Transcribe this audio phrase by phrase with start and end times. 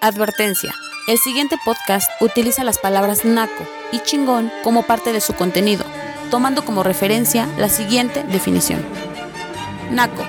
[0.00, 0.74] Advertencia.
[1.06, 5.84] El siguiente podcast utiliza las palabras naco y chingón como parte de su contenido,
[6.32, 8.82] tomando como referencia la siguiente definición.
[9.92, 10.24] Naco,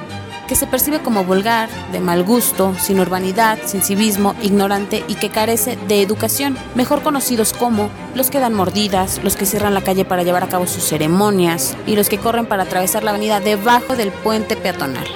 [0.48, 5.32] que se percibe como vulgar, de mal gusto, sin urbanidad, sin civismo, ignorante y que
[5.32, 10.06] carece de educación, mejor conocidos como los que dan mordidas, los que cierran la calle
[10.06, 13.96] para llevar a cabo sus ceremonias y los que corren para atravesar la avenida debajo
[13.96, 15.08] del puente peatonal.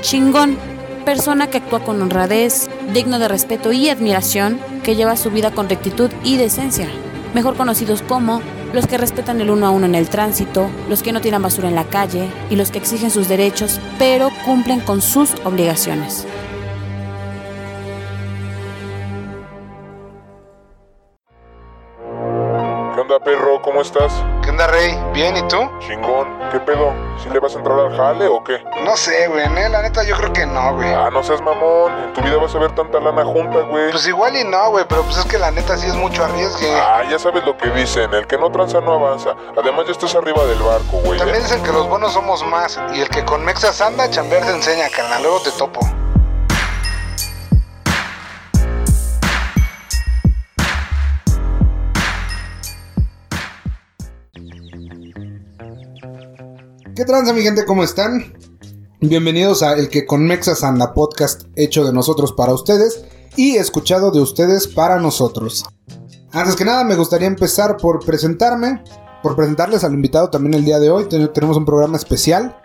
[0.00, 0.58] Chingón,
[1.04, 5.68] persona que actúa con honradez, digno de respeto y admiración, que lleva su vida con
[5.68, 6.88] rectitud y decencia,
[7.34, 8.42] mejor conocidos como
[8.72, 11.68] los que respetan el uno a uno en el tránsito, los que no tiran basura
[11.68, 16.26] en la calle y los que exigen sus derechos pero cumplen con sus obligaciones.
[23.74, 24.12] ¿Cómo estás?
[24.44, 24.96] ¿Qué onda, Rey?
[25.12, 25.36] ¿Bien?
[25.36, 25.58] ¿Y tú?
[25.80, 26.28] Chingón.
[26.52, 26.92] ¿Qué pedo?
[27.20, 28.62] ¿Si le vas a entrar al jale o qué?
[28.84, 29.48] No sé, güey.
[29.48, 30.94] ne, La neta, yo creo que no, güey.
[30.94, 31.92] Ah, no seas mamón.
[32.04, 33.90] En tu vida vas a ver tanta lana junta, güey.
[33.90, 34.84] Pues igual y no, güey.
[34.88, 36.72] Pero pues es que la neta sí es mucho arriesgue.
[36.72, 38.14] Ah, ya sabes lo que dicen.
[38.14, 39.34] El que no tranza no avanza.
[39.60, 41.18] Además, ya estás arriba del barco, güey.
[41.18, 42.80] También dicen que los buenos somos más.
[42.94, 45.20] Y el que con Mexas anda, chambear se enseña, carnal.
[45.20, 45.80] Luego te topo.
[56.94, 57.64] ¿Qué tranza, mi gente?
[57.64, 58.34] ¿Cómo están?
[59.00, 63.04] Bienvenidos a El que con Mexas anda podcast hecho de nosotros para ustedes
[63.36, 65.64] y escuchado de ustedes para nosotros.
[66.32, 68.82] Antes que nada, me gustaría empezar por presentarme,
[69.22, 71.04] por presentarles al invitado también el día de hoy.
[71.06, 72.56] Ten- tenemos un programa especial.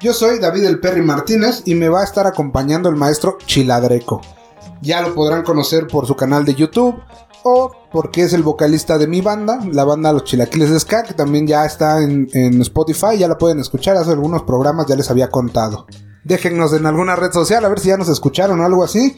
[0.00, 4.20] Yo soy David El Perry Martínez y me va a estar acompañando el maestro Chiladreco.
[4.82, 6.96] Ya lo podrán conocer por su canal de YouTube
[7.44, 11.14] o porque es el vocalista de mi banda, la banda Los Chilaquiles de Ska, que
[11.14, 15.10] también ya está en, en Spotify, ya la pueden escuchar, hace algunos programas ya les
[15.10, 15.86] había contado.
[16.24, 19.14] Déjennos en alguna red social a ver si ya nos escucharon o algo así.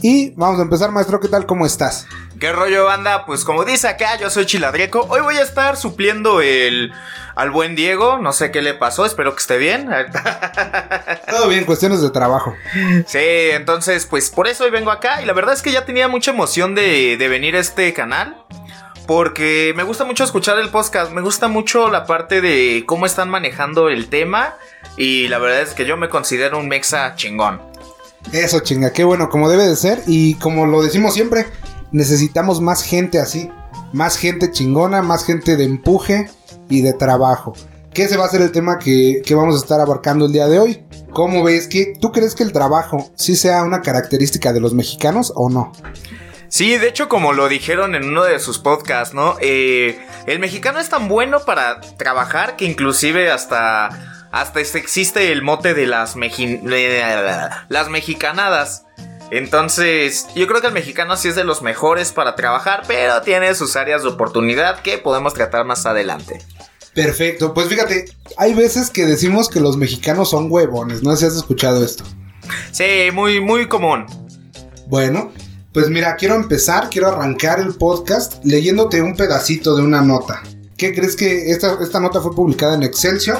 [0.00, 1.44] Y vamos a empezar, maestro, ¿qué tal?
[1.44, 2.06] ¿Cómo estás?
[2.40, 3.26] ¿Qué rollo, banda?
[3.26, 5.06] Pues como dice acá, yo soy Chiladreco.
[5.10, 6.92] Hoy voy a estar supliendo el
[7.34, 8.16] al buen Diego.
[8.16, 9.90] No sé qué le pasó, espero que esté bien.
[11.28, 12.54] Todo bien, cuestiones de trabajo.
[13.06, 15.20] sí, entonces, pues por eso hoy vengo acá.
[15.20, 18.38] Y la verdad es que ya tenía mucha emoción de, de venir a este canal.
[19.06, 21.12] Porque me gusta mucho escuchar el podcast.
[21.12, 24.54] Me gusta mucho la parte de cómo están manejando el tema.
[24.96, 27.71] Y la verdad es que yo me considero un mexa chingón.
[28.32, 30.02] Eso, chinga, qué bueno, como debe de ser.
[30.06, 31.46] Y como lo decimos siempre,
[31.90, 33.50] necesitamos más gente así.
[33.92, 36.30] Más gente chingona, más gente de empuje
[36.68, 37.52] y de trabajo.
[37.92, 40.48] Que ese va a ser el tema que, que vamos a estar abarcando el día
[40.48, 40.86] de hoy.
[41.12, 41.66] ¿Cómo ves?
[41.66, 45.72] que ¿Tú crees que el trabajo sí sea una característica de los mexicanos o no?
[46.48, 49.36] Sí, de hecho, como lo dijeron en uno de sus podcasts, ¿no?
[49.40, 53.88] Eh, el mexicano es tan bueno para trabajar que inclusive hasta.
[54.32, 56.60] Hasta este existe el mote de las, meji-
[57.68, 58.84] las mexicanadas.
[59.30, 63.54] Entonces, yo creo que el mexicano sí es de los mejores para trabajar, pero tiene
[63.54, 66.42] sus áreas de oportunidad que podemos tratar más adelante.
[66.94, 68.04] Perfecto, pues fíjate,
[68.36, 72.04] hay veces que decimos que los mexicanos son huevones, no sé si has escuchado esto.
[72.72, 74.04] Sí, muy, muy común.
[74.88, 75.32] Bueno,
[75.72, 80.42] pues mira, quiero empezar, quiero arrancar el podcast leyéndote un pedacito de una nota.
[80.76, 83.38] ¿Qué crees que esta, esta nota fue publicada en Excelsior?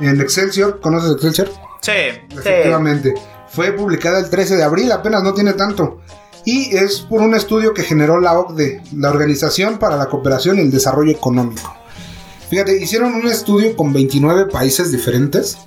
[0.00, 1.48] En Excelsior, ¿conoces Excelsior?
[1.80, 1.92] Sí,
[2.28, 2.36] sí.
[2.38, 3.14] Efectivamente.
[3.48, 6.00] Fue publicada el 13 de abril, apenas no tiene tanto.
[6.44, 10.62] Y es por un estudio que generó la OCDE, la Organización para la Cooperación y
[10.62, 11.74] el Desarrollo Económico.
[12.48, 15.58] Fíjate, hicieron un estudio con 29 países diferentes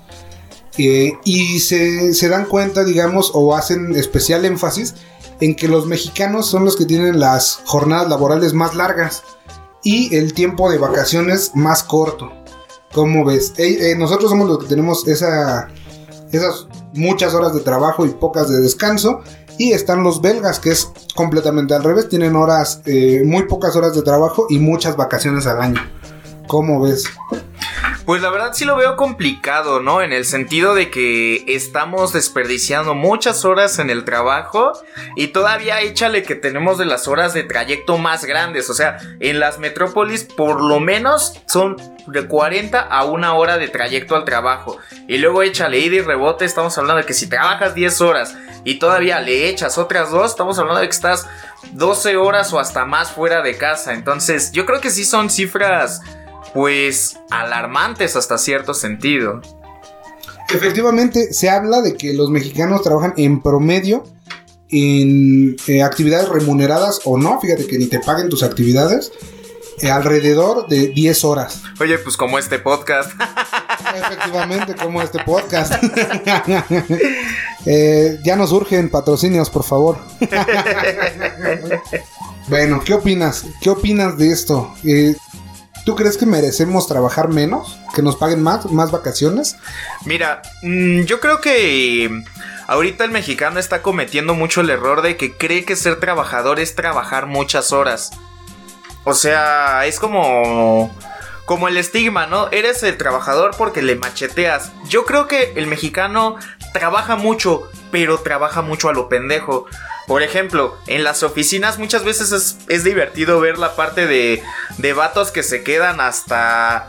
[0.78, 4.96] eh, y se, se dan cuenta, digamos, o hacen especial énfasis
[5.41, 9.23] en que los mexicanos son los que tienen las jornadas laborales más largas
[9.84, 12.31] y el tiempo de vacaciones más corto.
[12.94, 13.53] ¿Cómo ves?
[13.57, 15.67] Eh, nosotros somos los que tenemos esa,
[16.31, 19.22] esas muchas horas de trabajo y pocas de descanso.
[19.57, 22.07] Y están los belgas, que es completamente al revés.
[22.07, 25.81] Tienen horas, eh, muy pocas horas de trabajo y muchas vacaciones al año.
[26.47, 27.05] ¿Cómo ves?
[28.09, 30.02] Pues la verdad sí lo veo complicado, ¿no?
[30.02, 34.72] En el sentido de que estamos desperdiciando muchas horas en el trabajo
[35.16, 38.67] y todavía échale que tenemos de las horas de trayecto más grandes.
[38.72, 41.78] O sea, en las metrópolis por lo menos son
[42.08, 44.79] de 40 a una hora de trayecto al trabajo.
[45.08, 48.79] Y luego échale ida y rebote, estamos hablando de que si trabajas 10 horas y
[48.79, 51.28] todavía le echas otras dos, estamos hablando de que estás
[51.73, 53.94] 12 horas o hasta más fuera de casa.
[53.94, 56.02] Entonces, yo creo que sí son cifras
[56.53, 59.41] pues alarmantes hasta cierto sentido.
[60.49, 64.03] Efectivamente, se habla de que los mexicanos trabajan en promedio
[64.72, 69.11] en eh, actividades remuneradas o no, fíjate que ni te paguen tus actividades,
[69.81, 71.61] eh, alrededor de 10 horas.
[71.79, 73.11] Oye, pues como este podcast.
[73.95, 75.73] Efectivamente, como este podcast.
[77.66, 79.97] Eh, ya nos urgen patrocinios, por favor.
[82.47, 83.45] bueno, ¿qué opinas?
[83.61, 84.73] ¿Qué opinas de esto?
[85.90, 87.80] ¿Tú crees que merecemos trabajar menos?
[87.96, 88.64] ¿Que nos paguen más?
[88.68, 89.56] ¿Más vacaciones?
[90.06, 92.26] Mira, mm, yo creo que
[92.68, 96.76] ahorita el mexicano está cometiendo mucho el error de que cree que ser trabajador es
[96.76, 98.12] trabajar muchas horas.
[99.03, 100.96] O sea, es como
[101.46, 102.50] como el estigma, ¿no?
[102.52, 104.72] Eres el trabajador porque le macheteas.
[104.88, 106.36] Yo creo que el mexicano
[106.72, 109.66] trabaja mucho, pero trabaja mucho a lo pendejo.
[110.09, 114.41] Por ejemplo, en las oficinas muchas veces es, divertido ver la parte de,
[114.79, 116.88] de vatos que se quedan hasta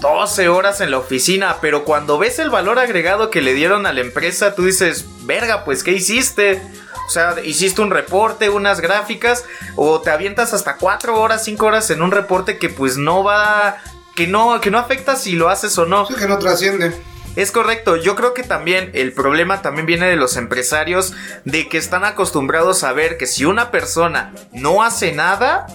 [0.00, 3.92] 12 horas en la oficina, pero cuando ves el valor agregado que le dieron a
[3.92, 6.60] la empresa, tú dices, verga, pues, ¿qué hiciste?
[7.06, 9.44] O sea, hiciste un reporte, unas gráficas,
[9.76, 13.76] o te avientas hasta 4 horas, 5 horas en un reporte que pues no va,
[14.16, 16.06] que no, que no afecta si lo haces o no.
[16.06, 17.00] Sí, que no trasciende.
[17.36, 21.14] Es correcto, yo creo que también el problema también viene de los empresarios
[21.44, 25.66] de que están acostumbrados a ver que si una persona no hace nada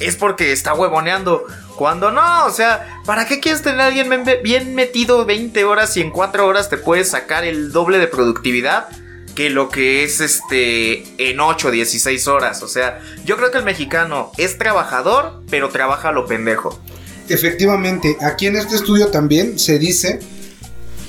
[0.00, 1.44] es porque está huevoneando.
[1.76, 6.00] Cuando no, o sea, ¿para qué quieres tener a alguien bien metido 20 horas y
[6.00, 8.88] en 4 horas te puedes sacar el doble de productividad?
[9.38, 12.64] que lo que es este en 8, 16 horas.
[12.64, 16.76] O sea, yo creo que el mexicano es trabajador, pero trabaja lo pendejo.
[17.28, 20.18] Efectivamente, aquí en este estudio también se dice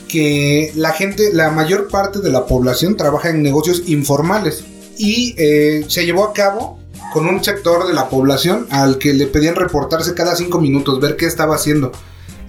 [0.09, 4.65] que la gente, la mayor parte de la población trabaja en negocios informales
[4.97, 6.77] y eh, se llevó a cabo
[7.13, 11.15] con un sector de la población al que le pedían reportarse cada 5 minutos, ver
[11.15, 11.93] qué estaba haciendo.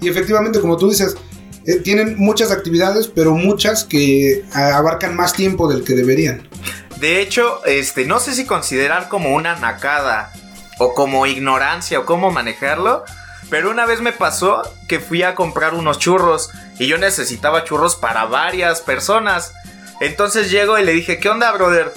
[0.01, 1.15] Y efectivamente, como tú dices,
[1.65, 6.47] eh, tienen muchas actividades, pero muchas que abarcan más tiempo del que deberían.
[6.99, 10.33] De hecho, este, no sé si considerar como una nacada
[10.79, 13.03] o como ignorancia o cómo manejarlo,
[13.51, 17.97] pero una vez me pasó que fui a comprar unos churros y yo necesitaba churros
[17.97, 19.53] para varias personas.
[19.99, 21.93] Entonces llego y le dije, ¿qué onda, brother?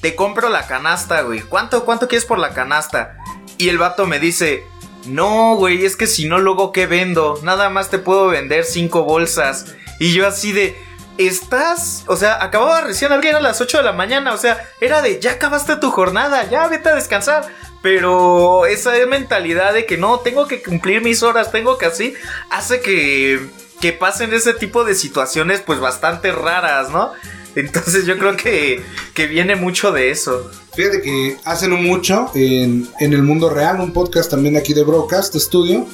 [0.00, 1.40] Te compro la canasta, güey.
[1.40, 3.16] ¿Cuánto, cuánto quieres por la canasta?
[3.58, 4.64] Y el vato me dice,
[5.06, 7.38] no, güey, es que si no, luego, ¿qué vendo?
[7.44, 9.66] Nada más te puedo vender cinco bolsas.
[10.00, 10.76] Y yo así de,
[11.18, 12.04] ¿estás?
[12.06, 14.32] O sea, acababa recién abrir a las 8 de la mañana.
[14.32, 17.46] O sea, era de, ya acabaste tu jornada, ya vete a descansar.
[17.82, 22.14] Pero esa mentalidad de que no, tengo que cumplir mis horas, tengo que así,
[22.50, 23.50] hace que,
[23.80, 27.12] que pasen ese tipo de situaciones pues bastante raras, ¿no?
[27.54, 28.82] Entonces yo creo que,
[29.14, 30.50] que viene mucho de eso.
[30.74, 35.86] Fíjate que hace mucho, en, el mundo real, un podcast también aquí de Broadcast Studio,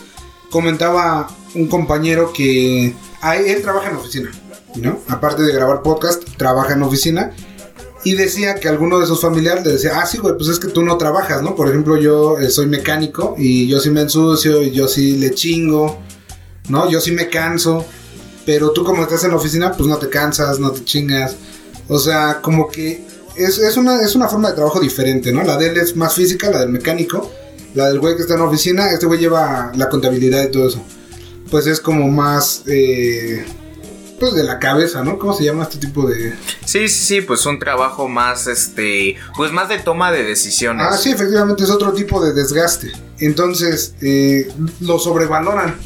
[0.50, 4.31] comentaba un compañero que él trabaja en oficina,
[4.76, 5.00] ¿no?
[5.09, 7.32] Aparte de grabar podcast, trabaja en oficina.
[8.05, 10.69] Y decía que alguno de sus familiares le decía, ah, sí, güey, pues es que
[10.69, 11.55] tú no trabajas, ¿no?
[11.55, 15.31] Por ejemplo, yo eh, soy mecánico y yo sí me ensucio y yo sí le
[15.31, 15.99] chingo,
[16.69, 16.91] ¿no?
[16.91, 17.85] Yo sí me canso.
[18.44, 21.37] Pero tú como estás en la oficina, pues no te cansas, no te chingas.
[21.88, 23.06] O sea, como que
[23.37, 25.43] es, una, es una forma de trabajo diferente, ¿no?
[25.43, 27.31] La de él es más física, la del mecánico.
[27.75, 30.82] La del güey que está en oficina, este güey lleva la contabilidad y todo eso.
[31.50, 32.62] Pues es como más...
[32.67, 33.44] Eh,
[34.19, 35.19] pues de la cabeza, ¿no?
[35.19, 36.34] ¿Cómo se llama este tipo de...?
[36.64, 40.87] Sí, sí, sí, pues un trabajo más, este, pues más de toma de decisiones.
[40.88, 42.93] Ah, sí, efectivamente es otro tipo de desgaste.
[43.19, 45.76] Entonces, eh, lo sobrevaloran,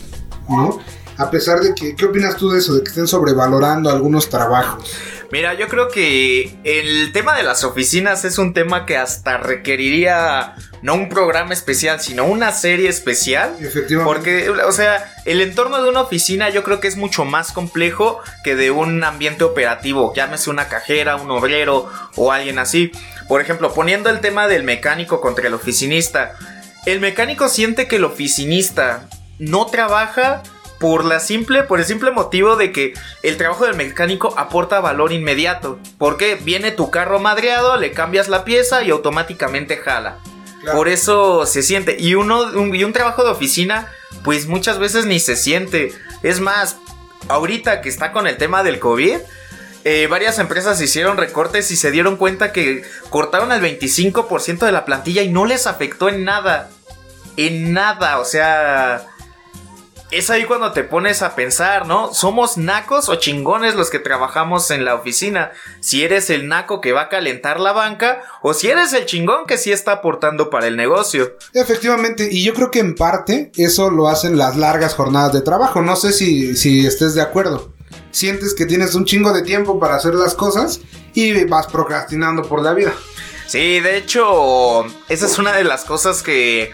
[0.48, 0.78] ¿no?
[1.16, 2.75] A pesar de que, ¿qué opinas tú de eso?
[2.75, 4.90] De que estén sobrevalorando algunos trabajos.
[5.30, 10.54] Mira, yo creo que el tema de las oficinas es un tema que hasta requeriría
[10.80, 13.56] no un programa especial, sino una serie especial.
[13.61, 14.04] Efectivamente.
[14.04, 18.20] Porque, o sea, el entorno de una oficina yo creo que es mucho más complejo
[18.42, 22.90] que de un ambiente operativo, llámese una cajera, un obrero o alguien así.
[23.28, 26.37] Por ejemplo, poniendo el tema del mecánico contra el oficinista.
[26.87, 29.08] El mecánico siente que el oficinista
[29.38, 30.42] no trabaja
[30.78, 35.12] por la simple, por el simple motivo de que el trabajo del mecánico aporta valor
[35.12, 35.78] inmediato.
[35.99, 40.18] Porque viene tu carro madreado, le cambias la pieza y automáticamente jala.
[40.73, 41.97] Por eso se siente.
[41.99, 43.90] Y uno, un, y un trabajo de oficina,
[44.23, 45.92] pues muchas veces ni se siente.
[46.23, 46.76] Es más,
[47.28, 49.18] ahorita que está con el tema del COVID,
[49.85, 54.85] eh, varias empresas hicieron recortes y se dieron cuenta que cortaron el 25% de la
[54.85, 56.70] plantilla y no les afectó en nada.
[57.37, 59.06] En nada, o sea
[60.11, 62.15] es ahí cuando te pones a pensar, ¿no?
[62.15, 65.53] ¿Somos nacos o chingones los que trabajamos en la oficina?
[65.81, 69.47] Si eres el naco que va a calentar la banca o si eres el chingón
[69.47, 71.37] que sí está aportando para el negocio.
[71.53, 75.83] Efectivamente, y yo creo que en parte eso lo hacen las largas jornadas de trabajo.
[75.83, 77.75] No sé si, si estés de acuerdo.
[78.11, 80.81] Sientes que tienes un chingo de tiempo para hacer las cosas
[81.12, 82.95] y vas procrastinando por la vida.
[83.47, 86.71] Sí, de hecho, esa es una de las cosas que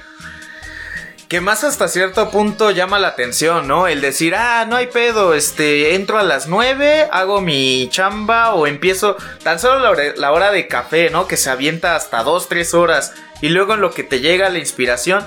[1.28, 3.88] Que más hasta cierto punto llama la atención, ¿no?
[3.88, 8.66] El decir, ah, no hay pedo, este, entro a las 9, hago mi chamba o
[8.66, 11.26] empiezo tan solo la hora, de café, ¿no?
[11.26, 14.59] Que se avienta hasta 2, 3 horas y luego en lo que te llega la
[14.59, 15.25] inspiración,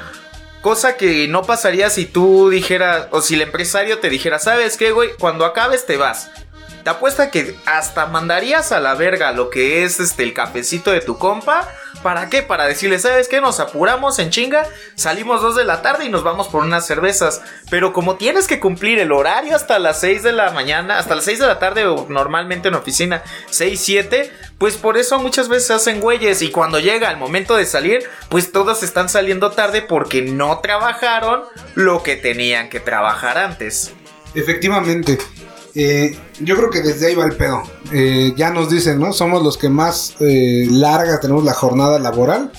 [0.62, 4.92] cosa que no pasaría si tú dijeras, o si el empresario te dijera, ¿sabes qué,
[4.92, 5.10] güey?
[5.20, 6.30] Cuando acabes te vas.
[6.84, 11.02] Te apuesta que hasta mandarías a la verga lo que es este el cafecito de
[11.02, 11.68] tu compa.
[12.04, 12.44] ¿Para qué?
[12.44, 13.42] Para decirle, ¿sabes qué?
[13.42, 17.42] Nos apuramos en chinga, salimos 2 de la tarde y nos vamos por unas cervezas.
[17.70, 21.26] Pero como tienes que cumplir el horario hasta las 6 de la mañana, hasta las
[21.26, 25.72] 6 de la tarde o normalmente en oficina 6, 7, pues por eso muchas veces
[25.72, 26.42] hacen güeyes.
[26.42, 31.44] Y cuando llega el momento de salir, pues todos están saliendo tarde porque no trabajaron
[31.76, 33.94] lo que tenían que trabajar antes.
[34.36, 35.18] Efectivamente.
[35.80, 37.62] Eh, yo creo que desde ahí va el pedo.
[37.94, 39.14] Eh, ya nos dicen, ¿no?
[39.14, 42.52] Somos los que más eh, larga tenemos la jornada laboral.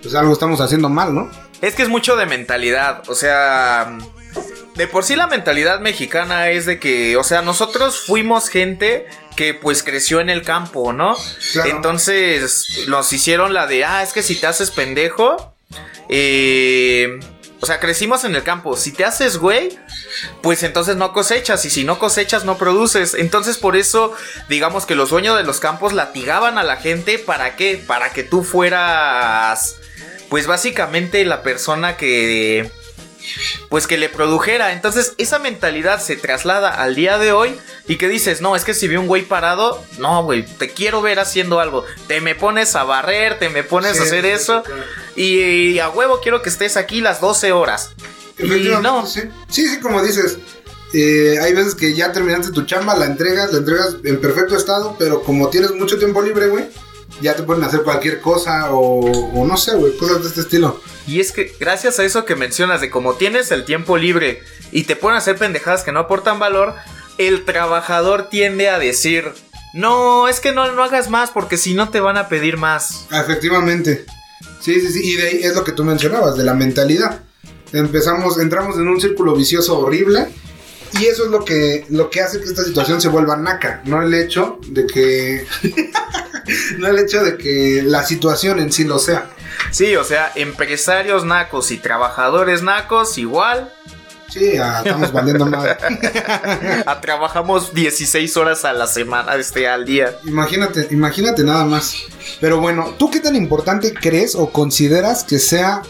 [0.00, 1.28] Pues algo estamos haciendo mal, ¿no?
[1.62, 3.02] Es que es mucho de mentalidad.
[3.08, 3.98] O sea,
[4.76, 9.52] de por sí la mentalidad mexicana es de que, o sea, nosotros fuimos gente que
[9.52, 11.16] pues creció en el campo, ¿no?
[11.52, 11.70] Claro.
[11.70, 15.54] Entonces nos hicieron la de, ah, es que si te haces pendejo,
[16.08, 17.18] eh...
[17.62, 18.76] O sea, crecimos en el campo.
[18.76, 19.78] Si te haces güey,
[20.42, 21.64] pues entonces no cosechas.
[21.66, 23.14] Y si no cosechas, no produces.
[23.14, 24.14] Entonces, por eso,
[24.48, 27.18] digamos que los dueños de los campos latigaban a la gente.
[27.18, 27.82] ¿Para qué?
[27.86, 29.76] Para que tú fueras.
[30.30, 32.70] Pues básicamente la persona que.
[33.68, 34.72] Pues que le produjera.
[34.72, 37.54] Entonces, esa mentalidad se traslada al día de hoy.
[37.86, 41.02] Y que dices, no, es que si vi un güey parado, no, güey, te quiero
[41.02, 41.84] ver haciendo algo.
[42.06, 44.62] Te me pones a barrer, te me pones Sí, a hacer sí, eso.
[45.14, 45.22] sí.
[45.22, 47.92] Y, a huevo quiero que estés aquí las 12 horas.
[48.38, 48.44] Y
[48.80, 49.06] no.
[49.06, 50.38] Sí, sí, sí, como dices.
[50.94, 54.96] eh, hay veces que ya terminaste tu chamba, la entregas, la entregas en perfecto estado,
[54.98, 56.64] pero como tienes mucho tiempo libre, güey,
[57.20, 60.80] ya te pueden hacer cualquier cosa o, o no sé, güey, cosas de este estilo.
[61.06, 64.84] Y es que gracias a eso que mencionas de como tienes el tiempo libre y
[64.84, 66.74] te ponen a hacer pendejadas que no aportan valor,
[67.18, 69.32] el trabajador tiende a decir,
[69.74, 73.06] no, es que no, no hagas más porque si no te van a pedir más.
[73.10, 74.04] Efectivamente.
[74.60, 75.00] Sí, sí, sí.
[75.02, 77.20] Y de ahí es lo que tú mencionabas, de la mentalidad.
[77.72, 80.28] Empezamos, entramos en un círculo vicioso horrible.
[80.98, 83.80] Y eso es lo que, lo que hace que esta situación se vuelva naca.
[83.84, 85.46] No el hecho de que.
[86.78, 89.30] no el hecho de que la situación en sí lo sea.
[89.70, 93.72] Sí, o sea, empresarios nacos y trabajadores nacos igual.
[94.30, 95.76] Sí, ah, estamos valiendo madre.
[96.86, 100.16] A trabajamos 16 horas a la semana, este, al día.
[100.24, 101.96] Imagínate, imagínate nada más.
[102.40, 105.82] Pero bueno, ¿tú qué tan importante crees o consideras que sea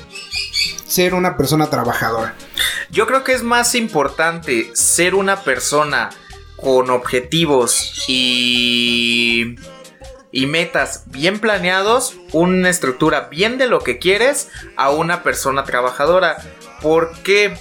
[0.86, 2.34] ser una persona trabajadora?
[2.90, 6.08] Yo creo que es más importante ser una persona
[6.56, 9.56] con objetivos y,
[10.32, 16.36] y metas bien planeados, una estructura bien de lo que quieres, a una persona trabajadora.
[16.80, 17.56] Porque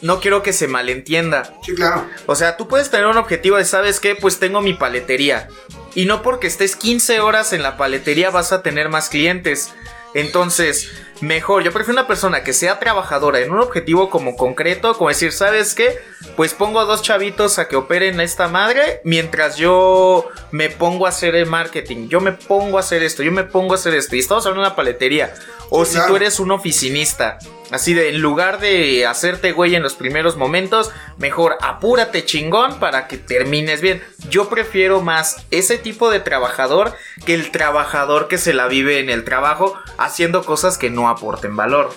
[0.00, 1.54] no quiero que se malentienda.
[1.62, 2.06] Sí, claro.
[2.26, 4.14] O sea, tú puedes tener un objetivo de, ¿sabes qué?
[4.14, 5.48] Pues tengo mi paletería.
[5.94, 9.72] Y no porque estés 15 horas en la paletería vas a tener más clientes.
[10.14, 10.90] Entonces,
[11.20, 15.32] mejor, yo prefiero una persona que sea trabajadora en un objetivo como concreto, como decir,
[15.32, 15.98] ¿sabes qué?
[16.36, 21.08] Pues pongo a dos chavitos a que operen esta madre mientras yo me pongo a
[21.08, 24.14] hacer el marketing, yo me pongo a hacer esto, yo me pongo a hacer esto.
[24.14, 25.34] Y estamos hablando de una paletería.
[25.70, 26.10] O Sí, si claro.
[26.10, 27.38] tú eres un oficinista,
[27.70, 33.08] así de, en lugar de hacerte güey en los primeros momentos, mejor apúrate chingón para
[33.08, 34.02] que termines bien.
[34.30, 36.94] Yo prefiero más ese tipo de trabajador
[37.24, 41.56] que el trabajador que se la vive en el trabajo haciendo cosas que no aporten
[41.56, 41.92] valor.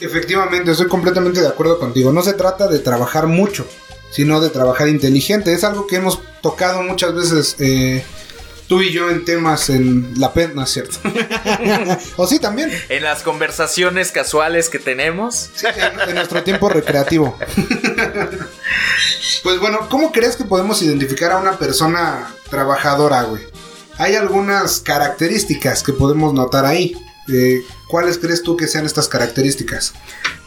[0.00, 2.12] Efectivamente, estoy completamente de acuerdo contigo.
[2.12, 3.66] No se trata de trabajar mucho,
[4.10, 5.52] sino de trabajar inteligente.
[5.52, 8.04] Es algo que hemos tocado muchas veces eh,
[8.68, 10.98] tú y yo en temas en la PEN, ¿no es cierto?
[12.16, 12.70] o sí, también.
[12.88, 17.36] En las conversaciones casuales que tenemos, Sí, en, en nuestro tiempo recreativo.
[19.42, 23.42] pues bueno, ¿cómo crees que podemos identificar a una persona trabajadora, güey?
[23.98, 26.96] Hay algunas características que podemos notar ahí.
[27.32, 29.92] Eh, ¿Cuáles crees tú que sean estas características?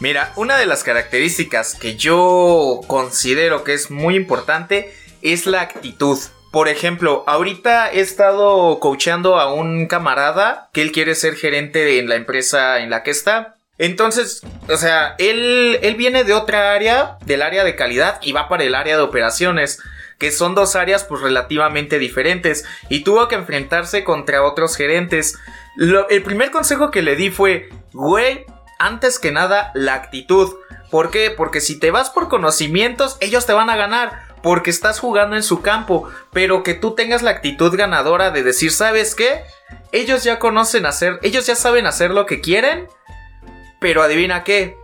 [0.00, 6.18] Mira, una de las características que yo considero que es muy importante es la actitud.
[6.52, 12.10] Por ejemplo, ahorita he estado coachando a un camarada que él quiere ser gerente en
[12.10, 13.56] la empresa en la que está.
[13.78, 18.50] Entonces, o sea, él, él viene de otra área, del área de calidad, y va
[18.50, 19.80] para el área de operaciones,
[20.18, 25.38] que son dos áreas pues relativamente diferentes, y tuvo que enfrentarse contra otros gerentes.
[26.10, 28.44] El primer consejo que le di fue, güey,
[28.78, 30.52] antes que nada, la actitud.
[30.90, 31.32] ¿Por qué?
[31.34, 34.31] Porque si te vas por conocimientos, ellos te van a ganar.
[34.42, 36.08] Porque estás jugando en su campo.
[36.32, 39.44] Pero que tú tengas la actitud ganadora de decir, ¿sabes qué?
[39.92, 42.88] Ellos ya conocen hacer, ellos ya saben hacer lo que quieren.
[43.80, 44.76] Pero adivina qué.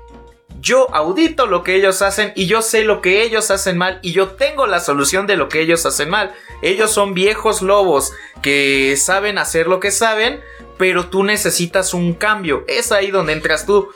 [0.61, 4.13] yo audito lo que ellos hacen y yo sé lo que ellos hacen mal y
[4.13, 6.35] yo tengo la solución de lo que ellos hacen mal.
[6.63, 8.13] Ellos son viejos lobos
[8.43, 10.41] que saben hacer lo que saben,
[10.77, 12.65] pero tú necesitas un cambio.
[12.67, 13.91] Es ahí donde entras tú.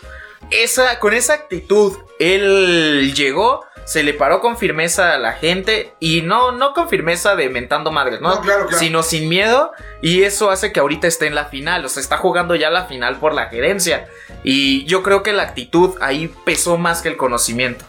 [0.51, 6.23] Esa, con esa actitud, él llegó se le paró con firmeza a la gente y
[6.23, 8.41] no, no con firmeza de mentando madres, ¿no?
[8.41, 8.79] claro, claro.
[8.79, 12.17] Sino sin miedo y eso hace que ahorita esté en la final, o sea, está
[12.17, 14.09] jugando ya la final por la gerencia
[14.45, 17.85] y yo creo que la actitud ahí pesó más que el conocimiento.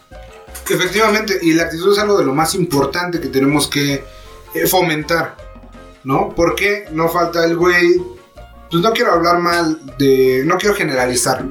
[0.70, 4.04] Efectivamente, y la actitud es algo de lo más importante que tenemos que
[4.54, 5.36] eh, fomentar,
[6.04, 6.34] ¿no?
[6.36, 8.02] Porque no falta el güey,
[8.72, 11.44] pues no quiero hablar mal de, no quiero generalizar,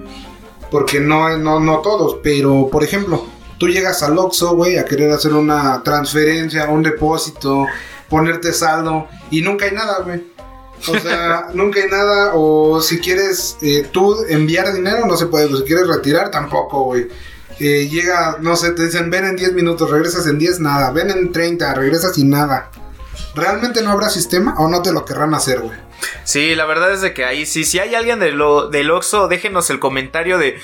[0.72, 3.26] porque no, no, no todos, pero por ejemplo,
[3.58, 7.66] tú llegas al Oxxo, güey, a querer hacer una transferencia, un depósito,
[8.08, 10.24] ponerte saldo y nunca hay nada, güey.
[10.88, 12.32] O sea, nunca hay nada.
[12.34, 15.46] O si quieres eh, tú enviar dinero, no se puede.
[15.46, 17.06] Pues si quieres retirar, tampoco, güey.
[17.60, 20.90] Eh, llega, no sé, te dicen ven en 10 minutos, regresas en 10, nada.
[20.90, 22.70] Ven en 30, regresas y nada.
[23.34, 25.78] ¿Realmente no habrá sistema o no te lo querrán hacer, güey?
[26.25, 27.64] Sí, la verdad es de que ahí sí.
[27.64, 30.59] Si hay alguien de lo, del Oxxo, déjenos el comentario de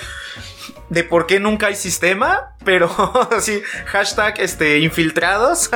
[0.91, 2.91] de por qué nunca hay sistema, pero
[3.41, 5.71] sí, hashtag este, infiltrados.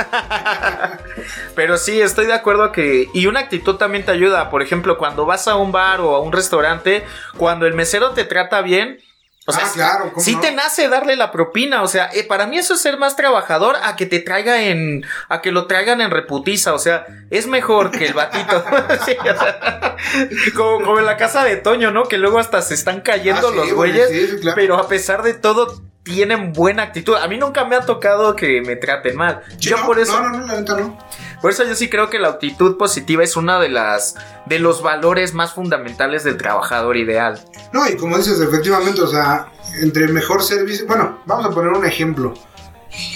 [1.55, 3.09] pero sí, estoy de acuerdo que...
[3.13, 6.19] Y una actitud también te ayuda, por ejemplo, cuando vas a un bar o a
[6.19, 7.03] un restaurante,
[7.37, 8.99] cuando el mesero te trata bien,
[9.45, 10.41] o sea, Ah, claro, ¿cómo sí no?
[10.41, 11.81] te nace darle la propina.
[11.83, 15.05] O sea, eh, para mí eso es ser más trabajador a que te traiga en.
[15.29, 16.73] a que lo traigan en reputiza.
[16.73, 18.63] O sea, es mejor que el batito.
[19.05, 19.95] Sí, o sea,
[20.55, 22.03] como, como en la casa de Toño, ¿no?
[22.05, 24.09] Que luego hasta se están cayendo Ah, los güey, güeyes.
[24.09, 24.55] sí, sí, claro.
[24.55, 27.15] Pero a pesar de todo, tienen buena actitud.
[27.15, 29.41] A mí nunca me ha tocado que me traten mal.
[29.57, 30.19] Yo no, por eso.
[30.21, 30.97] No, no, no, la neta no.
[31.43, 34.15] Por eso yo sí creo que la actitud positiva es una de las.
[34.45, 37.37] de los valores más fundamentales del trabajador ideal.
[37.73, 40.87] No, y como dices, efectivamente, o sea, entre mejor servicio.
[40.87, 42.33] Bueno, vamos a poner un ejemplo.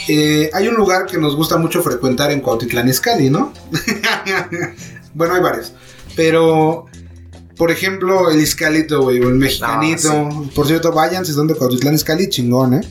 [0.09, 3.53] Eh, hay un lugar que nos gusta mucho frecuentar en Cuautitlán Izcalli, ¿no?
[5.13, 5.71] bueno, hay varios.
[6.17, 6.87] Pero,
[7.57, 10.29] por ejemplo, el Izcalito, güey, o el mexicanito.
[10.53, 12.81] Por cierto, vayan si son de Cuautitlán Izcalli, chingón, ¿eh?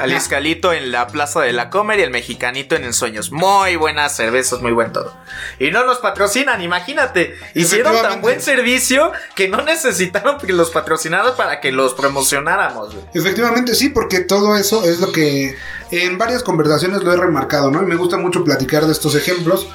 [0.00, 3.32] Al Iscalito en la Plaza de la Comer y el Mexicanito en Ensueños.
[3.32, 5.12] Muy buenas cervezas, muy buen todo.
[5.58, 7.34] Y no nos patrocinan, imagínate.
[7.54, 12.94] Hicieron tan buen servicio que no necesitaron que los patrocinaran para que los promocionáramos.
[12.94, 13.06] güey.
[13.14, 15.56] Efectivamente, sí, porque todo eso es lo que
[15.90, 17.82] en varias conversaciones lo he remarcado, ¿no?
[17.82, 19.66] Y me gusta mucho platicar de estos ejemplos,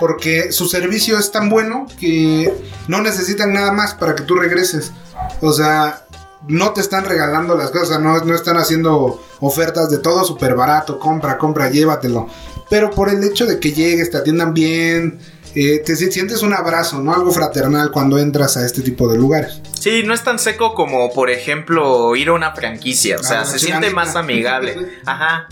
[0.00, 2.52] porque su servicio es tan bueno que
[2.88, 4.92] no necesitan nada más para que tú regreses.
[5.40, 6.06] O sea,
[6.46, 10.98] no te están regalando las cosas, no, no están haciendo ofertas de todo súper barato,
[10.98, 12.28] compra, compra, llévatelo.
[12.70, 15.18] Pero por el hecho de que llegues, te atiendan bien,
[15.54, 17.12] eh, te si- sientes un abrazo, ¿no?
[17.14, 19.60] Algo fraternal cuando entras a este tipo de lugares.
[19.78, 23.16] Sí, no es tan seco como, por ejemplo, ir a una franquicia.
[23.18, 24.76] O sea, Ah, se siente más amigable.
[25.06, 25.48] Ajá.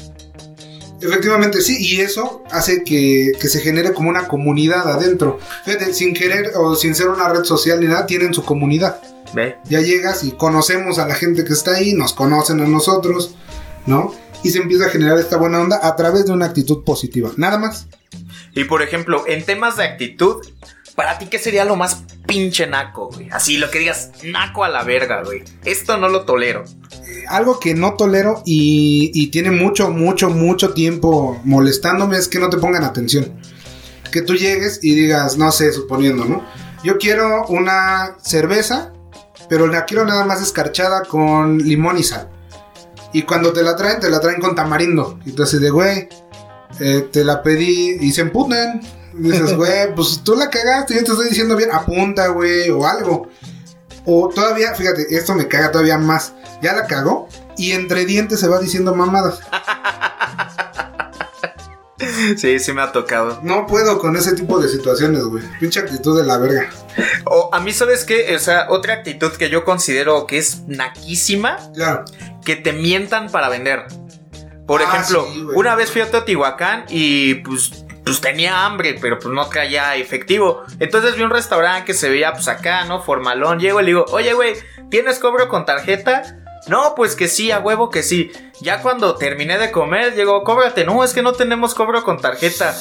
[1.01, 5.39] Efectivamente, sí, y eso hace que, que se genere como una comunidad adentro.
[5.65, 9.01] Fíjate, sin querer o sin ser una red social ni nada, tienen su comunidad.
[9.35, 9.57] Ve.
[9.69, 13.35] Ya llegas y conocemos a la gente que está ahí, nos conocen a nosotros,
[13.85, 14.15] ¿no?
[14.43, 17.31] Y se empieza a generar esta buena onda a través de una actitud positiva.
[17.37, 17.87] Nada más.
[18.57, 20.43] Y por ejemplo, en temas de actitud,
[20.95, 23.29] ¿para ti qué sería lo más pinche naco, güey?
[23.31, 25.45] Así, lo que digas, naco a la verga, güey.
[25.67, 26.65] Esto no lo tolero.
[27.29, 32.57] Algo que no tolero y, tiene mucho, mucho, mucho tiempo molestándome es que no te
[32.57, 33.39] pongan atención.
[34.11, 36.43] Que tú llegues y digas, no sé, suponiendo, ¿no?
[36.83, 38.91] Yo quiero una cerveza,
[39.51, 42.31] pero la quiero nada más escarchada con limón y sal.
[43.13, 45.21] Y cuando te la traen, te la traen con tamarindo.
[45.27, 46.09] Y así de, güey,
[46.81, 48.81] eh, te la pedí y se emputan.
[49.15, 53.29] Dices, güey, pues tú la cagaste, yo te estoy diciendo bien, apunta, güey, o algo.
[54.05, 56.33] O todavía, fíjate, esto me caga todavía más.
[56.63, 59.41] Ya la cagó y entre dientes se va diciendo mamadas.
[62.37, 63.41] Sí, sí me ha tocado.
[63.43, 65.43] No puedo con ese tipo de situaciones, güey.
[65.59, 66.69] Pinche actitud de la verga.
[67.25, 68.35] O a mí, ¿sabes qué?
[68.37, 72.05] O sea, otra actitud que yo considero que es naquísima, Claro.
[72.45, 73.87] que te mientan para vender.
[74.67, 79.19] Por Ah, ejemplo, sí, una vez fui a Teotihuacán y pues, pues tenía hambre, pero
[79.19, 80.65] pues no traía efectivo.
[80.81, 83.01] Entonces vi un restaurante que se veía pues acá, ¿no?
[83.03, 83.61] Formalón.
[83.61, 84.55] Llego y le digo, oye, güey,
[84.91, 86.23] ¿tienes cobro con tarjeta?
[86.67, 88.33] No, pues que sí, a huevo que sí.
[88.61, 90.85] Ya cuando terminé de comer, llegó, cóbrate.
[90.85, 92.75] No, es que no tenemos cobro con tarjeta.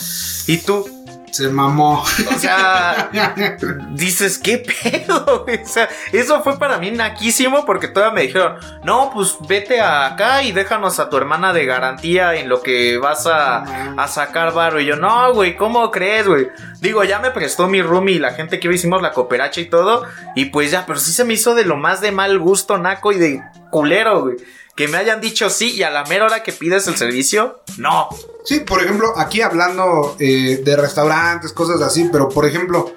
[0.48, 0.88] Y tú,
[1.32, 2.04] Se mamó.
[2.04, 3.10] o sea,
[3.92, 5.46] dices, ¿qué pedo?
[5.66, 10.44] O sea, eso fue para mí naquísimo porque todavía me dijeron, no, pues vete acá
[10.44, 14.80] y déjanos a tu hermana de garantía en lo que vas a, a sacar varo.
[14.80, 16.48] Y yo, no, güey, ¿cómo crees, güey?
[16.82, 20.06] Digo, ya me prestó mi roomie y la gente que hicimos la cooperacha y todo.
[20.36, 23.12] Y pues ya, pero sí se me hizo de lo más de mal gusto, naco
[23.12, 24.36] y de culero, güey.
[24.76, 28.10] Que me hayan dicho sí y a la mera hora que pides el servicio, no.
[28.44, 32.94] Sí, por ejemplo, aquí hablando eh, de restaurantes, cosas así, pero por ejemplo,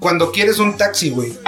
[0.00, 1.38] cuando quieres un taxi, güey,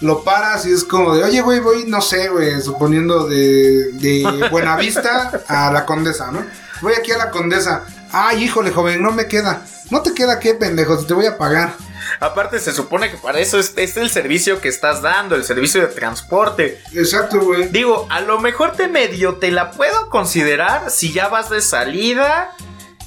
[0.00, 4.48] lo paras y es como de, oye, güey, voy, no sé, güey, suponiendo de, de
[4.50, 6.44] Buenavista a la Condesa, ¿no?
[6.80, 7.84] Voy aquí a la Condesa.
[8.10, 9.64] Ay, híjole, joven, no me queda.
[9.90, 11.74] No te queda qué, pendejo, te voy a pagar.
[12.18, 15.80] Aparte, se supone que para eso es, es el servicio que estás dando, el servicio
[15.80, 16.80] de transporte.
[16.94, 17.68] Exacto, güey.
[17.68, 22.52] Digo, a lo mejor te medio te la puedo considerar si ya vas de salida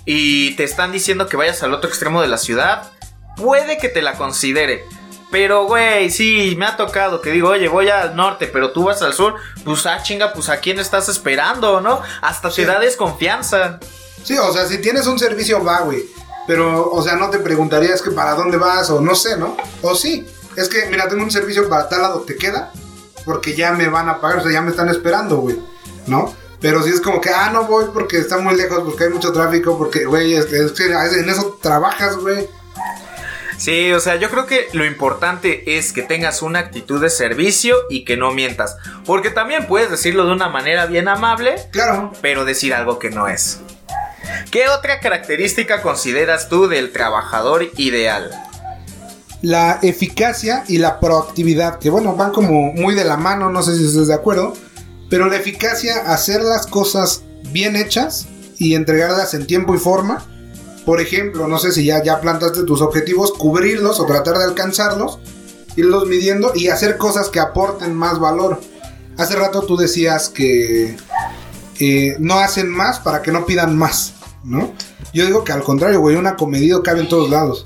[0.05, 2.91] y te están diciendo que vayas al otro extremo de la ciudad.
[3.35, 4.83] Puede que te la considere.
[5.31, 9.01] Pero, güey, sí, me ha tocado que digo, oye, voy al norte, pero tú vas
[9.01, 9.35] al sur.
[9.65, 12.03] Pues, ah, chinga, pues, ¿a quién estás esperando, no?
[12.21, 13.79] Hasta te da desconfianza.
[14.23, 16.03] Sí, o sea, si tienes un servicio, va, güey.
[16.47, 19.55] Pero, o sea, no te preguntarías que para dónde vas o no sé, ¿no?
[19.81, 20.25] O sí,
[20.57, 22.71] es que, mira, tengo un servicio para tal lado, ¿te queda?
[23.25, 25.57] Porque ya me van a pagar, o sea, ya me están esperando, güey,
[26.07, 26.33] ¿no?
[26.59, 29.31] Pero si es como que, ah, no voy porque está muy lejos, porque hay mucho
[29.33, 32.47] tráfico, porque, güey, es, es que en eso trabajas, güey.
[33.57, 37.77] Sí, o sea, yo creo que lo importante es que tengas una actitud de servicio
[37.89, 38.75] y que no mientas.
[39.05, 42.11] Porque también puedes decirlo de una manera bien amable, Claro.
[42.21, 43.59] pero decir algo que no es.
[44.51, 48.31] ¿Qué otra característica consideras tú del trabajador ideal?
[49.41, 53.77] La eficacia y la proactividad, que bueno, van como muy de la mano, no sé
[53.77, 54.53] si estás de acuerdo.
[55.09, 60.25] Pero la eficacia, hacer las cosas bien hechas y entregarlas en tiempo y forma.
[60.85, 65.19] Por ejemplo, no sé si ya, ya plantaste tus objetivos, cubrirlos o tratar de alcanzarlos,
[65.75, 68.59] irlos midiendo y hacer cosas que aporten más valor.
[69.17, 70.97] Hace rato tú decías que
[71.79, 74.12] eh, no hacen más para que no pidan más,
[74.43, 74.71] ¿no?
[75.13, 77.65] Yo digo que al contrario, güey, un acomedido cabe en todos lados.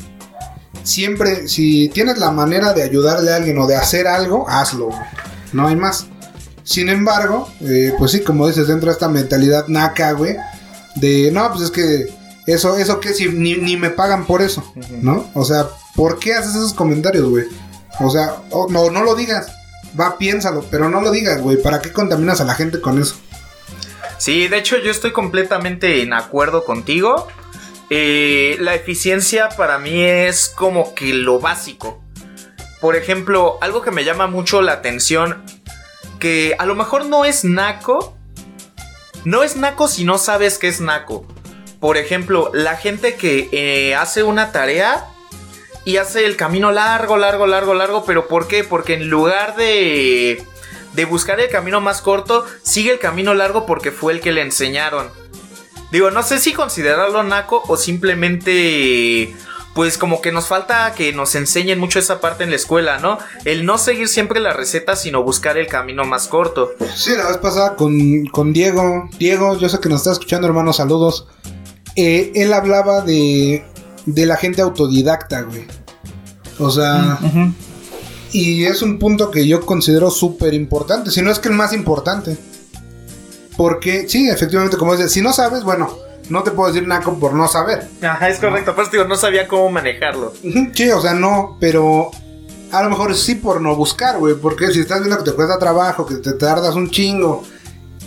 [0.84, 5.00] Siempre, si tienes la manera de ayudarle a alguien o de hacer algo, hazlo, güey.
[5.54, 6.08] No hay más.
[6.64, 10.36] Sin embargo, eh, pues sí, como dices, entra esta mentalidad naca, güey,
[10.96, 12.14] de, no, pues es que
[12.46, 14.64] eso, eso que si ni, ni me pagan por eso,
[15.02, 15.30] ¿no?
[15.34, 17.46] O sea, ¿por qué haces esos comentarios, güey?
[18.00, 19.48] O sea, oh, no, no lo digas.
[20.00, 21.62] Va, piénsalo, pero no lo digas, güey.
[21.62, 23.16] ¿Para qué contaminas a la gente con eso?
[24.18, 27.28] Sí, de hecho yo estoy completamente en acuerdo contigo.
[27.90, 32.04] Eh, la eficiencia para mí es como que lo básico.
[32.82, 35.44] Por ejemplo, algo que me llama mucho la atención,
[36.20, 38.16] que a lo mejor no es naco.
[39.24, 41.28] No es naco si no sabes qué es naco.
[41.80, 45.06] Por ejemplo, la gente que eh, hace una tarea
[45.86, 48.04] y hace el camino largo, largo, largo, largo.
[48.06, 48.64] ¿Pero por qué?
[48.64, 50.44] Porque en lugar de,
[50.98, 54.42] de buscar el camino más corto, sigue el camino largo porque fue el que le
[54.42, 55.08] enseñaron.
[55.92, 59.34] Digo, no sé si considerarlo naco o simplemente...
[59.74, 63.20] Pues como que nos falta que nos enseñen mucho esa parte en la escuela, ¿no?
[63.46, 66.72] El no seguir siempre la receta, sino buscar el camino más corto.
[66.96, 69.08] Sí, la vez pasada con, con Diego.
[69.20, 71.28] Diego, yo sé que nos está escuchando, hermano, saludos.
[71.96, 73.64] Eh, él hablaba de,
[74.08, 75.68] de la gente autodidacta, güey.
[76.58, 77.20] O sea,
[78.32, 81.74] y es un punto que yo considero súper importante, si no es que el más
[81.74, 82.38] importante.
[83.56, 85.98] Porque, sí, efectivamente, como dices, si no sabes, bueno,
[86.30, 87.88] no te puedo decir naco por no saber.
[88.02, 88.76] Ajá, es correcto.
[88.76, 90.34] Pues digo, no sabía cómo manejarlo.
[90.74, 92.12] Sí, o sea, no, pero
[92.72, 94.36] a lo mejor sí por no buscar, güey.
[94.36, 97.44] Porque si estás viendo que te cuesta trabajo, que te tardas un chingo,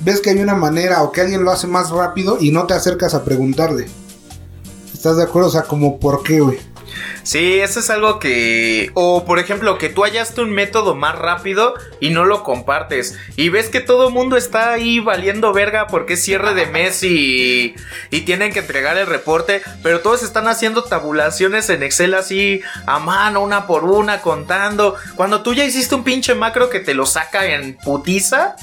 [0.02, 2.74] ves que hay una manera o que alguien lo hace más rápido y no te
[2.74, 3.86] acercas a preguntarle.
[4.92, 5.48] ¿Estás de acuerdo?
[5.48, 6.58] O sea, como por qué, güey.
[7.22, 8.90] Sí, eso es algo que...
[8.94, 13.18] O por ejemplo, que tú hallaste un método más rápido y no lo compartes.
[13.36, 17.02] Y ves que todo el mundo está ahí valiendo verga porque es cierre de mes
[17.02, 17.74] y...
[18.10, 19.62] Y tienen que entregar el reporte.
[19.82, 24.96] Pero todos están haciendo tabulaciones en Excel así a mano, una por una, contando.
[25.16, 28.56] Cuando tú ya hiciste un pinche macro que te lo saca en putiza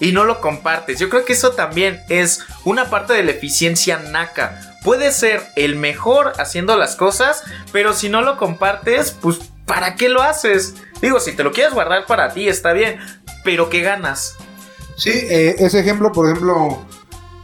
[0.00, 0.98] y no lo compartes.
[0.98, 4.76] Yo creo que eso también es una parte de la eficiencia naca.
[4.84, 10.08] Puedes ser el mejor haciendo las cosas, pero si no lo compartes, pues ¿para qué
[10.08, 10.74] lo haces?
[11.02, 12.98] Digo, si te lo quieres guardar para ti, está bien,
[13.44, 14.36] pero ¿qué ganas?
[14.96, 16.82] Sí, eh, ese ejemplo, por ejemplo,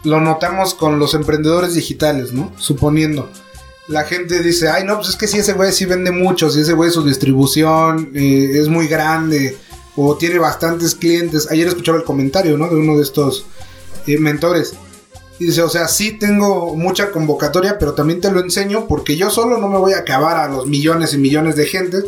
[0.04, 2.52] lo notamos con los emprendedores digitales, ¿no?
[2.56, 3.30] Suponiendo.
[3.86, 6.60] La gente dice, ay, no, pues es que si ese güey sí vende mucho, si
[6.60, 9.58] ese güey su distribución eh, es muy grande
[9.96, 11.50] o tiene bastantes clientes.
[11.50, 12.68] Ayer escuchaba el comentario, ¿no?
[12.68, 13.46] De uno de estos
[14.06, 14.74] eh, mentores.
[15.38, 19.30] Y dice, o sea, sí tengo mucha convocatoria, pero también te lo enseño porque yo
[19.30, 21.98] solo no me voy a acabar a los millones y millones de gente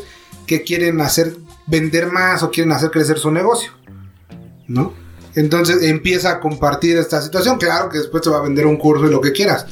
[0.47, 3.73] que quieren hacer vender más o quieren hacer crecer su negocio.
[4.69, 4.93] ¿No?
[5.35, 7.59] Entonces empieza a compartir esta situación.
[7.59, 9.67] Claro que después te va a vender un curso y lo que quieras.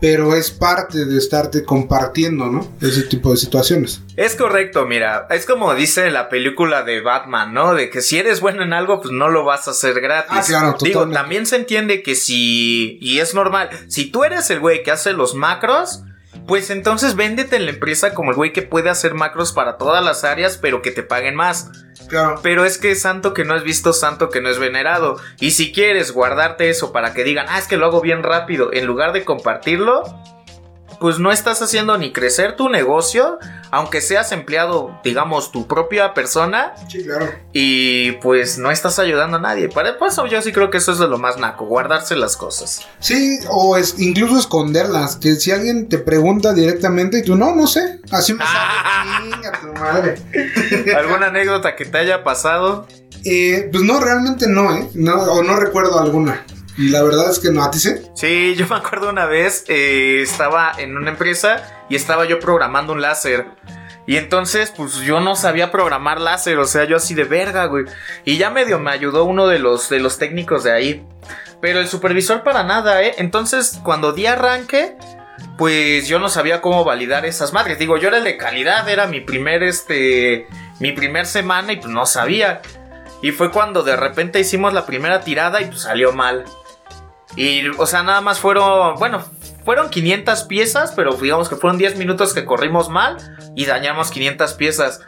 [0.00, 2.68] Pero es parte de estarte compartiendo, ¿no?
[2.80, 4.02] Ese tipo de situaciones.
[4.16, 7.74] Es correcto, mira, es como dice la película de Batman, ¿no?
[7.74, 10.32] De que si eres bueno en algo, pues no lo vas a hacer gratis.
[10.36, 11.14] Ah, claro, Digo, totalmente.
[11.18, 15.12] también se entiende que si, y es normal, si tú eres el güey que hace
[15.12, 16.02] los macros,
[16.46, 20.04] pues entonces véndete en la empresa como el güey que puede hacer macros para todas
[20.04, 21.70] las áreas, pero que te paguen más.
[22.08, 22.40] Claro.
[22.42, 25.16] Pero es que santo que no es visto, santo que no es venerado.
[25.40, 28.72] Y si quieres guardarte eso para que digan, ah, es que lo hago bien rápido,
[28.72, 30.04] en lugar de compartirlo,
[31.00, 33.38] pues no estás haciendo ni crecer tu negocio,
[33.70, 37.28] aunque seas empleado, digamos, tu propia persona, Sí, claro.
[37.52, 39.68] y pues no estás ayudando a nadie.
[39.68, 42.86] Para eso yo sí creo que eso es de lo más naco, guardarse las cosas.
[43.00, 45.16] Sí, o es, incluso esconderlas.
[45.16, 48.00] Que si alguien te pregunta directamente y tú, no, no sé.
[48.12, 49.36] Así me sale.
[49.60, 50.16] Tu madre.
[50.96, 52.86] ¿Alguna anécdota que te haya pasado?
[53.24, 54.88] Eh, pues no, realmente no, ¿eh?
[54.94, 56.44] No, o no recuerdo alguna.
[56.76, 58.02] Y la verdad es que no, ¿a?
[58.14, 62.92] Sí, yo me acuerdo una vez, eh, estaba en una empresa y estaba yo programando
[62.92, 63.46] un láser.
[64.06, 67.86] Y entonces, pues yo no sabía programar láser, o sea, yo así de verga, güey.
[68.24, 71.06] Y ya medio me ayudó uno de los, de los técnicos de ahí.
[71.60, 73.14] Pero el supervisor para nada, ¿eh?
[73.18, 74.96] Entonces, cuando di arranque,
[75.58, 77.78] pues yo no sabía cómo validar esas madres.
[77.78, 80.46] Digo, yo era el de calidad, era mi primer, este,
[80.78, 82.60] mi primer semana y pues no sabía.
[83.22, 86.44] Y fue cuando de repente hicimos la primera tirada y pues salió mal.
[87.36, 89.22] Y, o sea, nada más fueron, bueno,
[89.64, 93.18] fueron 500 piezas, pero digamos que fueron 10 minutos que corrimos mal
[93.54, 95.00] y dañamos 500 piezas.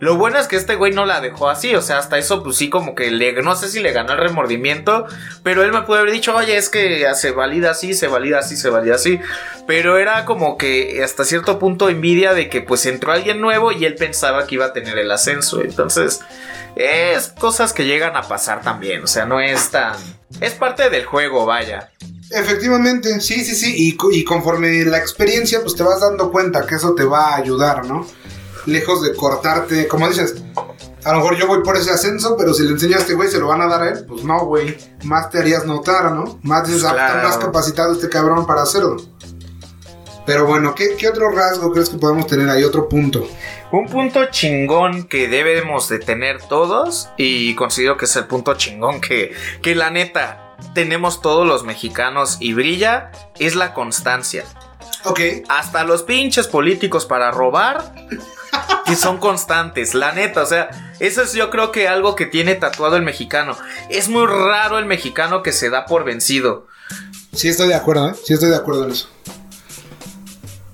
[0.00, 2.56] Lo bueno es que este güey no la dejó así, o sea, hasta eso pues
[2.56, 5.06] sí como que le, no sé si le ganó el remordimiento,
[5.42, 8.56] pero él me puede haber dicho, oye, es que se valida así, se valida así,
[8.56, 9.20] se valida así,
[9.66, 13.86] pero era como que hasta cierto punto envidia de que pues entró alguien nuevo y
[13.86, 16.20] él pensaba que iba a tener el ascenso, entonces
[16.76, 19.94] es cosas que llegan a pasar también, o sea, no es tan...
[20.40, 21.90] Es parte del juego, vaya.
[22.30, 23.72] Efectivamente, sí, sí, sí.
[23.76, 27.28] Y, co- y conforme la experiencia, pues te vas dando cuenta que eso te va
[27.30, 28.06] a ayudar, ¿no?
[28.66, 30.36] Lejos de cortarte, como dices,
[31.04, 33.28] a lo mejor yo voy por ese ascenso, pero si le enseñas a este güey,
[33.30, 34.04] ¿se lo van a dar a él?
[34.08, 34.76] Pues no, güey.
[35.04, 36.38] Más te harías notar, ¿no?
[36.42, 37.28] Más dices, ah, Claro.
[37.28, 38.96] más capacitado este cabrón para hacerlo.
[40.26, 42.64] Pero bueno, ¿qué, qué otro rasgo crees que podemos tener ahí?
[42.64, 43.28] Otro punto.
[43.72, 49.00] Un punto chingón que debemos de tener todos y considero que es el punto chingón
[49.00, 54.44] que, que la neta tenemos todos los mexicanos y brilla es la constancia.
[55.04, 55.20] Ok.
[55.48, 57.94] Hasta los pinches políticos para robar
[58.86, 62.54] que son constantes, la neta, o sea, eso es yo creo que algo que tiene
[62.54, 63.56] tatuado el mexicano.
[63.88, 66.66] Es muy raro el mexicano que se da por vencido.
[67.32, 68.14] Sí estoy de acuerdo, ¿eh?
[68.24, 69.08] Sí estoy de acuerdo en eso.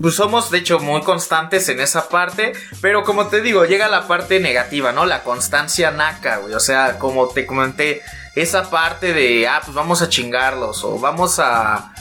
[0.01, 4.09] Pues somos de hecho muy constantes en esa parte, pero como te digo, llega la
[4.09, 5.05] parte negativa, ¿no?
[5.05, 6.55] La constancia naca, güey.
[6.55, 8.03] O sea, como te comenté,
[8.35, 11.93] esa parte de, ah, pues vamos a chingarlos o vamos a...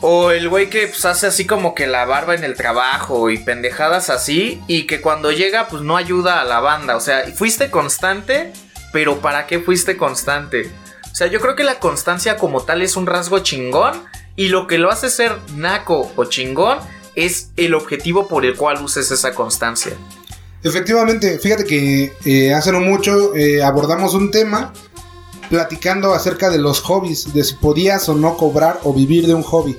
[0.00, 3.38] O el güey que pues, hace así como que la barba en el trabajo y
[3.38, 6.96] pendejadas así y que cuando llega pues no ayuda a la banda.
[6.96, 8.52] O sea, fuiste constante,
[8.92, 10.70] pero ¿para qué fuiste constante?
[11.10, 14.04] O sea, yo creo que la constancia como tal es un rasgo chingón
[14.36, 16.78] y lo que lo hace ser naco o chingón
[17.14, 19.92] es el objetivo por el cual uses esa constancia.
[20.62, 24.72] Efectivamente, fíjate que eh, hace no mucho eh, abordamos un tema
[25.48, 29.42] platicando acerca de los hobbies, de si podías o no cobrar o vivir de un
[29.42, 29.76] hobby.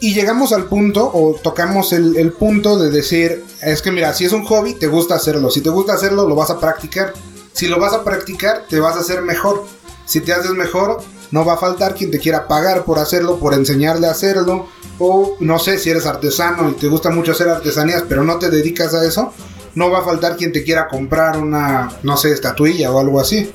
[0.00, 4.26] Y llegamos al punto, o tocamos el, el punto de decir, es que mira, si
[4.26, 5.50] es un hobby, te gusta hacerlo.
[5.50, 7.14] Si te gusta hacerlo, lo vas a practicar.
[7.52, 9.64] Si lo vas a practicar, te vas a hacer mejor.
[10.04, 11.02] Si te haces mejor,
[11.34, 14.68] no va a faltar quien te quiera pagar por hacerlo, por enseñarle a hacerlo.
[15.00, 18.50] O no sé, si eres artesano y te gusta mucho hacer artesanías, pero no te
[18.50, 19.34] dedicas a eso,
[19.74, 23.52] no va a faltar quien te quiera comprar una, no sé, estatuilla o algo así.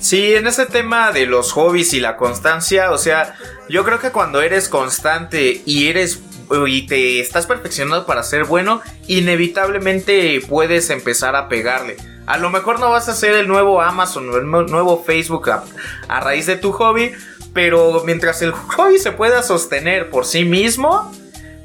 [0.00, 3.36] Sí, en ese tema de los hobbies y la constancia, o sea,
[3.68, 6.18] yo creo que cuando eres constante y eres
[6.66, 11.96] y te estás perfeccionando para ser bueno, inevitablemente puedes empezar a pegarle.
[12.32, 15.50] A lo mejor no vas a ser el nuevo Amazon o el nu- nuevo Facebook
[15.50, 15.64] a,
[16.08, 17.12] a raíz de tu hobby,
[17.52, 21.10] pero mientras el hobby se pueda sostener por sí mismo,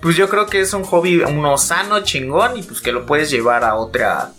[0.02, 3.30] pues yo creo que es un hobby uno sano, chingón y pues que lo puedes
[3.30, 4.32] llevar a otra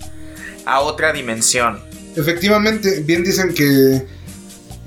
[0.65, 1.81] a otra dimensión.
[2.17, 4.07] Efectivamente, bien dicen que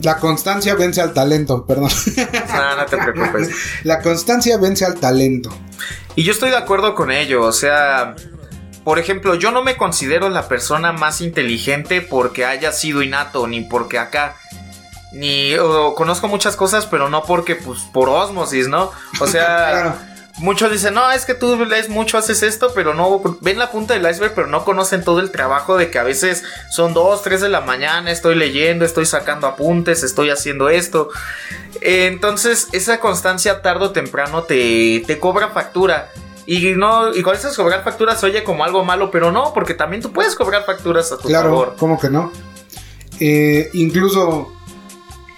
[0.02, 1.90] la constancia vence al talento, perdón.
[2.54, 3.50] No, no te preocupes.
[3.84, 5.50] la constancia vence al talento.
[6.16, 8.16] Y yo estoy de acuerdo con ello, o sea,
[8.84, 13.62] por ejemplo, yo no me considero la persona más inteligente porque haya sido innato, ni
[13.62, 14.36] porque acá,
[15.12, 15.56] ni
[15.96, 18.92] conozco muchas cosas, pero no porque, pues, por osmosis, ¿no?
[19.20, 19.98] O sea,
[20.38, 23.94] muchos dicen, no, es que tú lees mucho, haces esto, pero no, ven la punta
[23.94, 27.42] del iceberg, pero no conocen todo el trabajo de que a veces son 2, 3
[27.42, 31.10] de la mañana, estoy leyendo, estoy sacando apuntes, estoy haciendo esto.
[31.82, 36.10] Entonces, esa constancia tarde o temprano te, te cobra factura.
[36.52, 40.02] Y no, y con esas cobrar facturas oye como algo malo, pero no, porque también
[40.02, 41.76] tú puedes cobrar facturas a tu Claro, favor.
[41.78, 42.32] ¿cómo que no?
[43.20, 44.52] Eh, incluso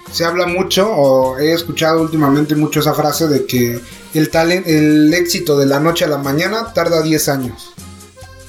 [0.10, 3.82] se habla mucho, o he escuchado últimamente mucho esa frase de que
[4.14, 7.74] el, talent, el éxito de la noche a la mañana tarda 10 años.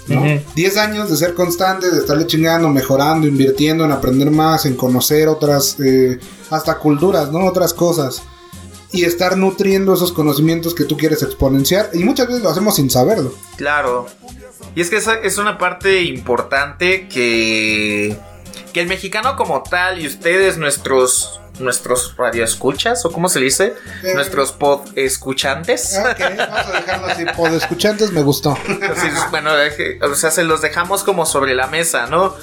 [0.07, 0.21] ¿no?
[0.21, 0.41] Ujú.
[0.55, 5.27] 10 años de ser constante, de estarle chingando, mejorando, invirtiendo en aprender más, en conocer
[5.27, 7.45] otras, eh, hasta culturas, ¿no?
[7.45, 8.23] Otras cosas.
[8.93, 11.91] Y estar nutriendo esos conocimientos que tú quieres exponenciar.
[11.95, 13.35] Y muchas veces lo hacemos sin saberlo.
[13.57, 14.07] Claro.
[14.75, 18.17] Y es que esa es una parte importante que.
[18.73, 21.39] Que el mexicano como tal y ustedes, nuestros.
[21.59, 24.15] Nuestros radioescuchas, o cómo se dice, Eh.
[24.15, 25.99] nuestros pod escuchantes.
[25.99, 27.25] Ok, vamos a dejarlo así.
[27.37, 28.53] Por escuchantes me gustó.
[28.53, 29.51] Así es, bueno,
[30.11, 32.35] o sea, se los dejamos como sobre la mesa, ¿no?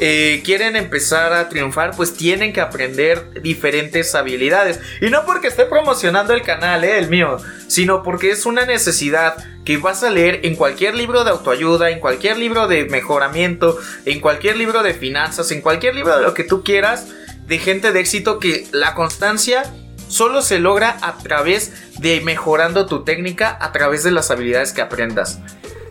[0.00, 4.80] Eh, quieren empezar a triunfar, pues tienen que aprender diferentes habilidades.
[5.00, 9.36] Y no porque esté promocionando el canal, eh, el mío, sino porque es una necesidad
[9.64, 14.20] que vas a leer en cualquier libro de autoayuda, en cualquier libro de mejoramiento, en
[14.20, 17.08] cualquier libro de finanzas, en cualquier libro de lo que tú quieras,
[17.46, 19.64] de gente de éxito, que la constancia
[20.08, 24.80] solo se logra a través de mejorando tu técnica, a través de las habilidades que
[24.80, 25.40] aprendas.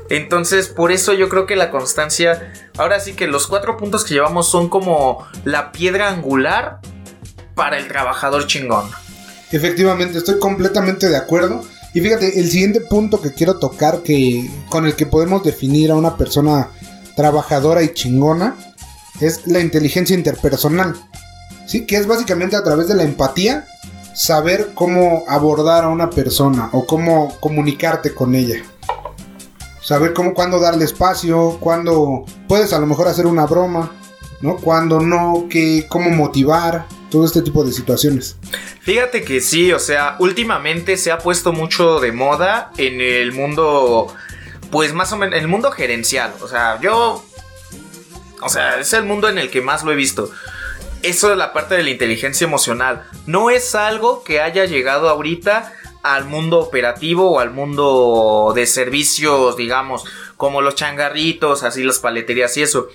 [0.09, 4.13] Entonces, por eso yo creo que la constancia, ahora sí que los cuatro puntos que
[4.13, 6.79] llevamos son como la piedra angular
[7.55, 8.89] para el trabajador chingón.
[9.51, 11.61] Efectivamente, estoy completamente de acuerdo.
[11.93, 15.95] Y fíjate, el siguiente punto que quiero tocar, que con el que podemos definir a
[15.95, 16.69] una persona
[17.15, 18.55] trabajadora y chingona,
[19.19, 20.95] es la inteligencia interpersonal.
[21.65, 23.65] Sí, que es básicamente a través de la empatía
[24.13, 28.63] saber cómo abordar a una persona o cómo comunicarte con ella.
[29.87, 33.89] Saber cómo cuándo darle espacio, cuándo puedes a lo mejor hacer una broma,
[34.41, 34.57] ¿no?
[34.57, 38.35] Cuándo no, que cómo motivar, todo este tipo de situaciones.
[38.81, 44.13] Fíjate que sí, o sea, últimamente se ha puesto mucho de moda en el mundo,
[44.71, 46.33] pues más o menos, en el mundo gerencial.
[46.41, 47.23] O sea, yo,
[48.41, 50.29] o sea, es el mundo en el que más lo he visto.
[51.01, 53.05] Eso de la parte de la inteligencia emocional.
[53.25, 55.71] No es algo que haya llegado ahorita
[56.03, 60.03] al mundo operativo o al mundo de servicios, digamos,
[60.37, 62.89] como los changarritos, así las paleterías y eso.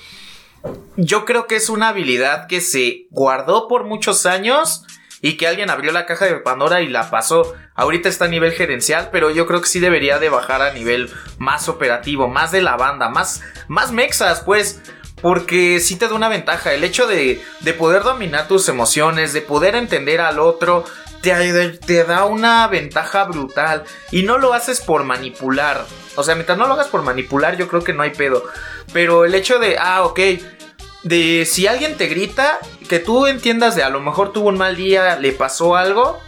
[0.96, 4.84] Yo creo que es una habilidad que se guardó por muchos años
[5.20, 7.54] y que alguien abrió la caja de Pandora y la pasó.
[7.74, 11.10] Ahorita está a nivel gerencial, pero yo creo que sí debería de bajar a nivel
[11.38, 14.80] más operativo, más de la banda, más, más mexas, pues.
[15.22, 16.74] Porque sí te da una ventaja.
[16.74, 20.84] El hecho de, de poder dominar tus emociones, de poder entender al otro,
[21.22, 23.84] te, da una ventaja brutal.
[24.10, 25.86] Y no lo haces por manipular.
[26.16, 28.44] O sea, mientras no lo hagas por manipular, yo creo que no hay pedo.
[28.92, 30.20] Pero el hecho de, ah, ok,
[31.04, 32.58] de si alguien te grita,
[32.88, 36.20] que tú entiendas de a lo mejor tuvo un mal día, le pasó algo.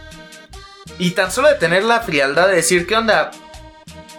[0.97, 3.31] Y tan solo de tener la frialdad de decir, ¿qué onda?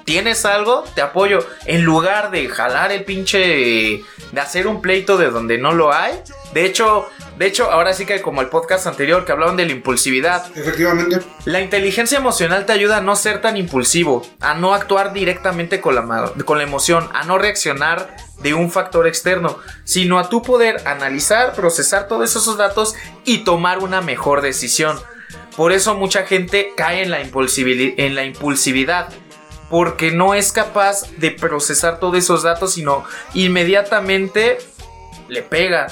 [0.07, 0.85] ¿Tienes algo?
[0.95, 1.41] Te apoyo.
[1.65, 4.05] En lugar de jalar el pinche...
[4.33, 6.15] De hacer un pleito de donde no lo hay.
[6.55, 9.73] De hecho, de hecho, ahora sí que como el podcast anterior que hablaban de la
[9.73, 10.47] impulsividad.
[10.57, 11.21] Efectivamente.
[11.45, 15.97] La inteligencia emocional te ayuda a no ser tan impulsivo, a no actuar directamente con
[15.97, 20.87] la, con la emoción, a no reaccionar de un factor externo, sino a tu poder
[20.87, 24.99] analizar, procesar todos esos datos y tomar una mejor decisión.
[25.57, 29.09] Por eso mucha gente cae en la, en la impulsividad,
[29.71, 34.59] porque no es capaz de procesar todos esos datos, sino inmediatamente
[35.29, 35.89] le pega.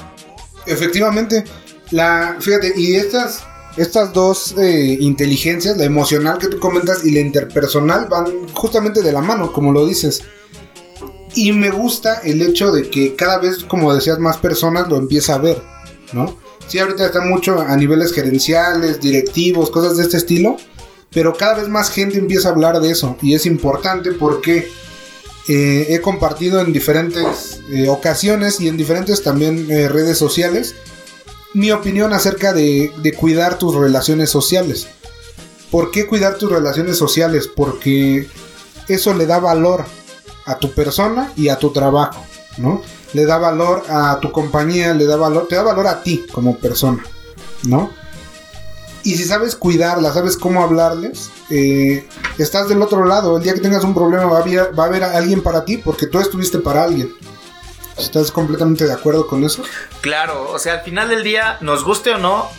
[0.66, 1.44] Efectivamente.
[1.90, 3.44] La, fíjate, y estas,
[3.76, 9.12] estas dos eh, inteligencias, la emocional que tú comentas y la interpersonal, van justamente de
[9.12, 10.22] la mano, como lo dices.
[11.34, 15.34] Y me gusta el hecho de que cada vez, como decías, más personas lo empieza
[15.34, 15.60] a ver,
[16.12, 16.38] ¿no?
[16.68, 20.56] Sí, ahorita está mucho a niveles gerenciales, directivos, cosas de este estilo,
[21.14, 24.68] pero cada vez más gente empieza a hablar de eso y es importante porque
[25.48, 30.74] eh, he compartido en diferentes eh, ocasiones y en diferentes también eh, redes sociales
[31.54, 34.88] mi opinión acerca de, de cuidar tus relaciones sociales.
[35.70, 37.48] ¿Por qué cuidar tus relaciones sociales?
[37.48, 38.28] Porque
[38.88, 39.84] eso le da valor
[40.46, 42.24] a tu persona y a tu trabajo,
[42.58, 42.82] ¿no?
[43.12, 46.56] Le da valor a tu compañía, le da valor, te da valor a ti como
[46.58, 47.04] persona,
[47.62, 47.90] ¿no?
[49.04, 52.08] Y si sabes cuidarla, sabes cómo hablarles, eh,
[52.38, 53.36] estás del otro lado.
[53.36, 55.76] El día que tengas un problema va a, haber, va a haber alguien para ti
[55.76, 57.14] porque tú estuviste para alguien.
[57.98, 59.62] ¿Estás completamente de acuerdo con eso?
[60.00, 62.50] Claro, o sea, al final del día, nos guste o no,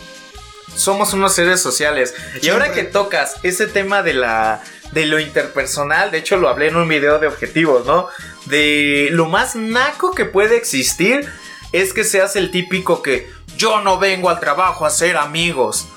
[0.74, 2.14] somos unos seres sociales.
[2.40, 4.62] Y ahora que tocas ese tema de la,
[4.92, 8.08] de lo interpersonal, de hecho lo hablé en un video de objetivos, ¿no?
[8.46, 11.28] De lo más naco que puede existir
[11.72, 15.88] es que seas el típico que yo no vengo al trabajo a ser amigos.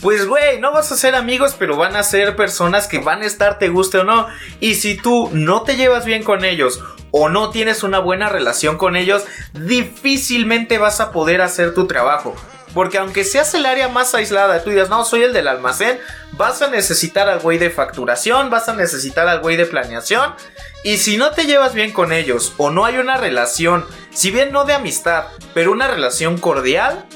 [0.00, 3.26] Pues güey, no vas a ser amigos, pero van a ser personas que van a
[3.26, 4.26] estar, te guste o no.
[4.60, 8.76] Y si tú no te llevas bien con ellos o no tienes una buena relación
[8.76, 12.34] con ellos, difícilmente vas a poder hacer tu trabajo.
[12.74, 16.00] Porque aunque seas el área más aislada, tú digas, no, soy el del almacén,
[16.32, 20.34] vas a necesitar al güey de facturación, vas a necesitar al güey de planeación.
[20.82, 24.50] Y si no te llevas bien con ellos o no hay una relación, si bien
[24.50, 27.06] no de amistad, pero una relación cordial,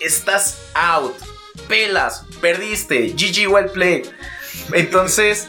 [0.00, 1.27] estás out.
[1.66, 4.06] Pelas, perdiste, GG well played.
[4.72, 5.48] Entonces,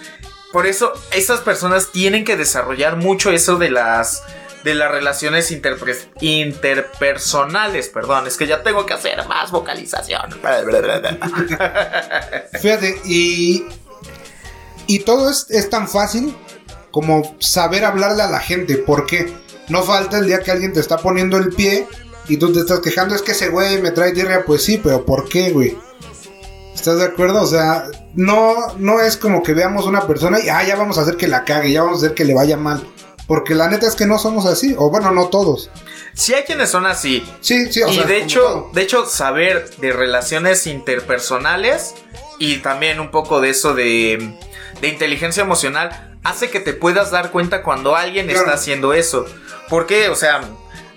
[0.51, 4.24] por eso esas personas tienen que desarrollar mucho eso de las
[4.64, 10.32] de las relaciones interpersonales, perdón, es que ya tengo que hacer más vocalización.
[12.62, 13.64] Fíjate, y,
[14.88, 16.36] y todo es, es, tan fácil
[16.91, 19.34] como saber hablarle a la gente, ¿por qué?
[19.70, 21.88] No falta el día que alguien te está poniendo el pie
[22.28, 25.05] y tú te estás quejando, es que ese güey me trae tierra, pues sí, pero
[25.05, 25.78] ¿por qué, güey?
[26.80, 27.41] ¿Estás de acuerdo?
[27.41, 31.01] O sea, no, no es como que veamos una persona y ah, ya vamos a
[31.01, 32.82] hacer que la cague, ya vamos a hacer que le vaya mal.
[33.27, 35.69] Porque la neta es que no somos así, o bueno, no todos.
[36.13, 37.21] Sí hay quienes son así.
[37.41, 41.95] Sí, sí, o y de hecho, de hecho, saber de relaciones interpersonales
[42.39, 44.34] y también un poco de eso de,
[44.80, 49.25] de inteligencia emocional hace que te puedas dar cuenta cuando alguien está haciendo eso.
[49.67, 50.41] Porque, o sea,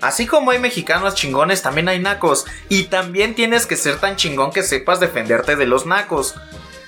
[0.03, 2.45] Así como hay mexicanos chingones, también hay nacos.
[2.67, 6.35] Y también tienes que ser tan chingón que sepas defenderte de los nacos.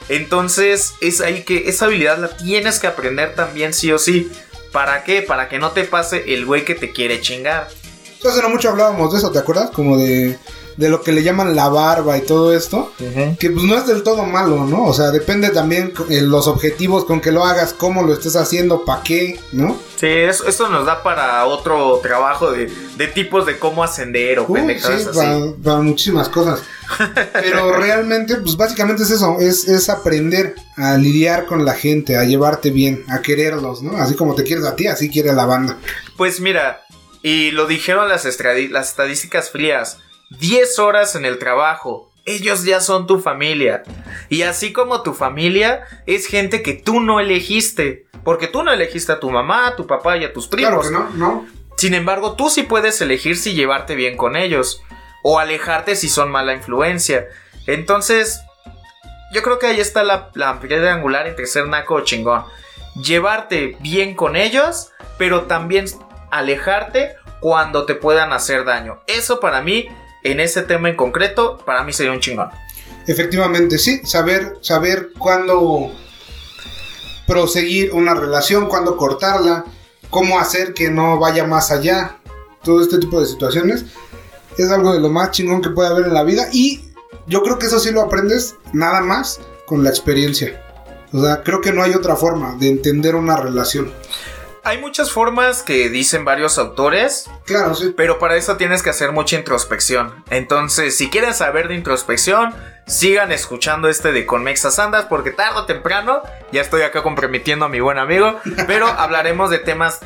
[0.10, 4.30] Entonces, es ahí que esa habilidad la tienes que aprender también sí o sí.
[4.74, 5.22] ¿Para qué?
[5.22, 7.70] Para que no te pase el güey que te quiere chingar.
[8.28, 9.70] Hace no mucho hablábamos de eso, ¿te acuerdas?
[9.70, 10.38] Como de
[10.78, 12.92] de lo que le llaman la barba y todo esto,
[13.40, 14.86] que pues no es del todo malo, ¿no?
[14.86, 18.84] O sea, depende también de los objetivos con que lo hagas, cómo lo estés haciendo,
[18.84, 19.78] para qué, ¿no?
[19.96, 22.68] Sí, eso, esto nos da para otro trabajo de,
[23.14, 26.62] tipos de cómo ascender o pendejadas sí, Para, muchísimas cosas.
[27.34, 32.26] Pero realmente, pues básicamente es eso, es, es aprender a lidiar con la gente, a
[32.26, 33.98] llevarte bien, a quererlos, ¿no?
[33.98, 35.78] Así como te quieres a ti, así quiere la banda.
[36.18, 36.86] Pues mira,
[37.22, 39.98] y lo dijeron las, las estadísticas frías.
[40.30, 42.12] 10 horas en el trabajo.
[42.26, 43.84] Ellos ya son tu familia.
[44.30, 48.08] Y así como tu familia, es gente que tú no elegiste.
[48.24, 50.88] Porque tú no elegiste a tu mamá, a tu papá y a tus primos.
[50.90, 51.48] Claro no, no.
[51.78, 54.82] Sin embargo, tú sí puedes elegir si llevarte bien con ellos.
[55.22, 57.28] O alejarte si son mala influencia.
[57.68, 58.42] Entonces,
[59.32, 62.44] yo creo que ahí está la, la piedra angular entre ser naco o chingón.
[62.96, 65.86] Llevarte bien con ellos, pero también
[66.32, 69.02] alejarte cuando te puedan hacer daño.
[69.08, 69.90] Eso para mí
[70.26, 72.50] en ese tema en concreto, para mí sería un chingón.
[73.08, 75.92] Efectivamente, sí, saber, saber cuándo
[77.28, 79.66] proseguir una relación, cuándo cortarla,
[80.10, 82.18] cómo hacer que no vaya más allá,
[82.64, 83.86] todo este tipo de situaciones,
[84.58, 86.82] es algo de lo más chingón que puede haber en la vida y
[87.28, 90.60] yo creo que eso sí lo aprendes nada más con la experiencia.
[91.14, 93.92] O sea, creo que no hay otra forma de entender una relación
[94.66, 97.30] hay muchas formas que dicen varios autores.
[97.46, 97.94] Claro, sí.
[97.96, 100.24] Pero para eso tienes que hacer mucha introspección.
[100.32, 102.54] Entonces, si quieren saber de introspección,
[102.88, 107.70] sigan escuchando este de Conmexas Andas, porque tarde o temprano, ya estoy acá comprometiendo a
[107.70, 110.00] mi buen amigo, pero hablaremos de temas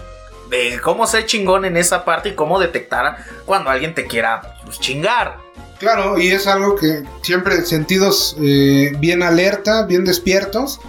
[0.49, 4.77] de cómo ser chingón en esa parte y cómo detectar cuando alguien te quiera pues,
[4.81, 5.37] chingar.
[5.79, 10.81] Claro, y es algo que siempre sentidos eh, bien alerta, bien despiertos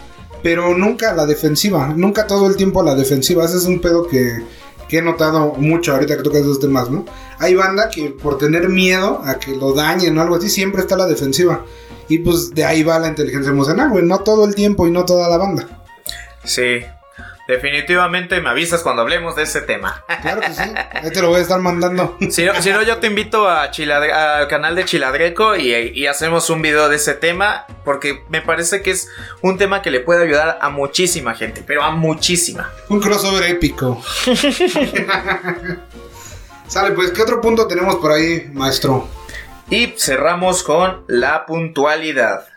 [0.42, 3.44] pero nunca la defensiva, nunca todo el tiempo la defensiva.
[3.44, 4.42] Ese es un pedo que,
[4.90, 7.04] he notado mucho ahorita que tocas estos temas, ¿no?
[7.38, 10.96] Hay banda que por tener miedo a que lo dañen o algo así, siempre está
[10.96, 11.64] la defensiva.
[12.08, 15.04] Y pues de ahí va la inteligencia emocional, güey, no todo el tiempo y no
[15.04, 15.84] toda la banda.
[16.42, 16.80] Sí,
[17.50, 20.04] Definitivamente me avisas cuando hablemos de ese tema.
[20.22, 20.62] Claro que sí.
[20.92, 22.16] Ahí te lo voy a estar mandando.
[22.30, 26.96] Si no, yo te invito a al canal de Chiladreco y, hacemos un video de
[26.96, 27.66] ese tema.
[27.84, 29.08] Porque me parece que es
[29.42, 31.64] un tema que le puede ayudar a muchísima gente.
[31.66, 32.70] Pero a muchísima.
[32.88, 34.00] Un crossover épico.
[36.68, 39.08] Sale, pues, ¿qué otro punto tenemos por ahí, maestro?
[39.70, 42.49] Y cerramos con la puntualidad.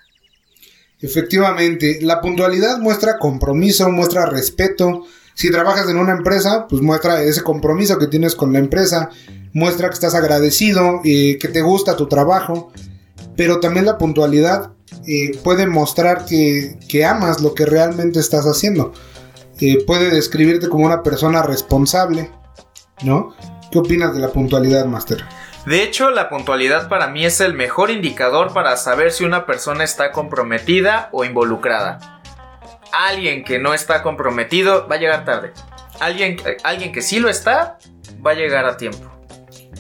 [1.04, 5.04] Efectivamente, la puntualidad muestra compromiso, muestra respeto.
[5.34, 9.10] Si trabajas en una empresa, pues muestra ese compromiso que tienes con la empresa,
[9.52, 12.72] muestra que estás agradecido, y que te gusta tu trabajo.
[13.36, 14.72] Pero también la puntualidad
[15.06, 18.94] eh, puede mostrar que, amas lo que realmente estás haciendo.
[19.60, 22.32] Eh, puede describirte como una persona responsable,
[23.04, 23.36] ¿no?
[23.72, 25.22] ¿Qué opinas de la puntualidad, Master?
[25.66, 29.84] De hecho, la puntualidad para mí es el mejor indicador para saber si una persona
[29.84, 32.00] está comprometida o involucrada.
[32.92, 35.52] alguien que no está comprometido va a llegar tarde.
[36.00, 37.78] Alguien, alguien que sí lo está,
[38.26, 39.10] va a llegar a tiempo.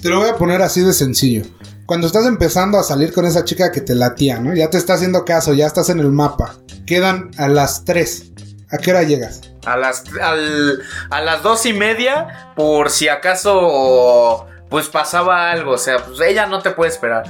[0.02, 1.44] Te lo voy a poner así de sencillo.
[1.86, 4.54] Cuando estás empezando a salir con esa chica que te latía, ¿no?
[4.56, 6.56] Ya te está haciendo caso, ya estás en el mapa.
[6.88, 8.32] Quedan a las 3.
[8.72, 9.42] ¿A qué hora llegas?
[9.66, 10.82] A las, al-
[11.12, 15.74] a las dos y media, por si acaso pues pasaba algo.
[15.74, 17.26] O sea, pues ella no te puede esperar.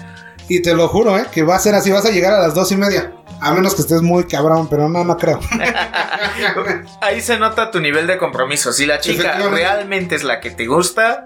[0.47, 1.25] Y te lo juro, ¿eh?
[1.29, 3.11] Que va a ser así, vas a llegar a las dos y media.
[3.41, 5.41] A menos que estés muy cabrón, pero no, no creo.
[7.01, 8.71] Ahí se nota tu nivel de compromiso.
[8.71, 11.25] Si la chica realmente es la que te gusta,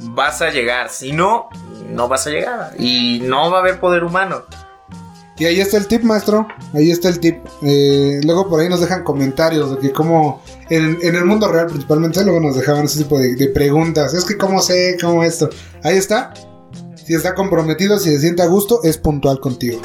[0.00, 0.90] vas a llegar.
[0.90, 1.48] Si no,
[1.88, 2.72] no vas a llegar.
[2.78, 4.44] Y no va a haber poder humano.
[5.38, 6.46] Y ahí está el tip, maestro.
[6.74, 7.38] Ahí está el tip.
[7.62, 11.66] Eh, luego por ahí nos dejan comentarios de que como en, en el mundo real
[11.66, 14.14] principalmente, luego nos dejaban ese tipo de, de preguntas.
[14.14, 15.48] Es que cómo sé, cómo esto.
[15.82, 16.32] Ahí está.
[17.04, 19.80] Si está comprometido, si se siente a gusto, es puntual contigo.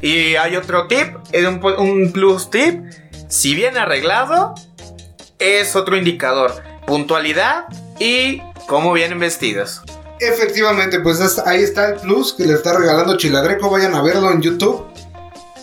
[0.00, 2.82] Y hay otro tip, un, un plus tip.
[3.28, 4.54] Si viene arreglado,
[5.38, 6.52] es otro indicador.
[6.86, 7.64] Puntualidad
[7.98, 9.82] y cómo vienen vestidos.
[10.20, 13.70] Efectivamente, pues ahí está el plus que le está regalando Chiladreco.
[13.70, 14.84] Vayan a verlo en YouTube.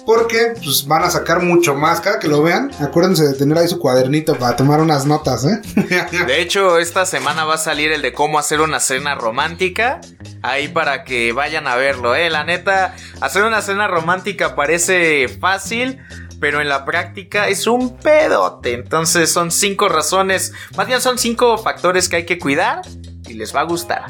[0.08, 2.00] Porque pues, van a sacar mucho más.
[2.00, 5.60] Cada que lo vean, acuérdense de tener ahí su cuadernito para tomar unas notas, ¿eh?
[6.26, 10.00] De hecho, esta semana va a salir el de cómo hacer una cena romántica.
[10.44, 12.30] Ahí para que vayan a verlo, eh.
[12.30, 16.00] La neta, hacer una cena romántica parece fácil.
[16.40, 18.76] Pero en la práctica es un pedote.
[18.76, 20.54] Entonces son cinco razones.
[20.78, 22.82] Más bien son cinco factores que hay que cuidar.
[23.28, 24.06] Y les va a gustar.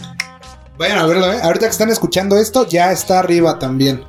[0.78, 1.40] Vayan a verlo, ¿eh?
[1.42, 4.06] Ahorita que están escuchando esto, ya está arriba también.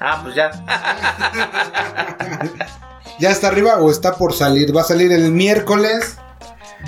[0.00, 0.50] Ah, pues ya.
[3.20, 4.74] Ya está arriba o está por salir.
[4.74, 6.16] Va a salir el miércoles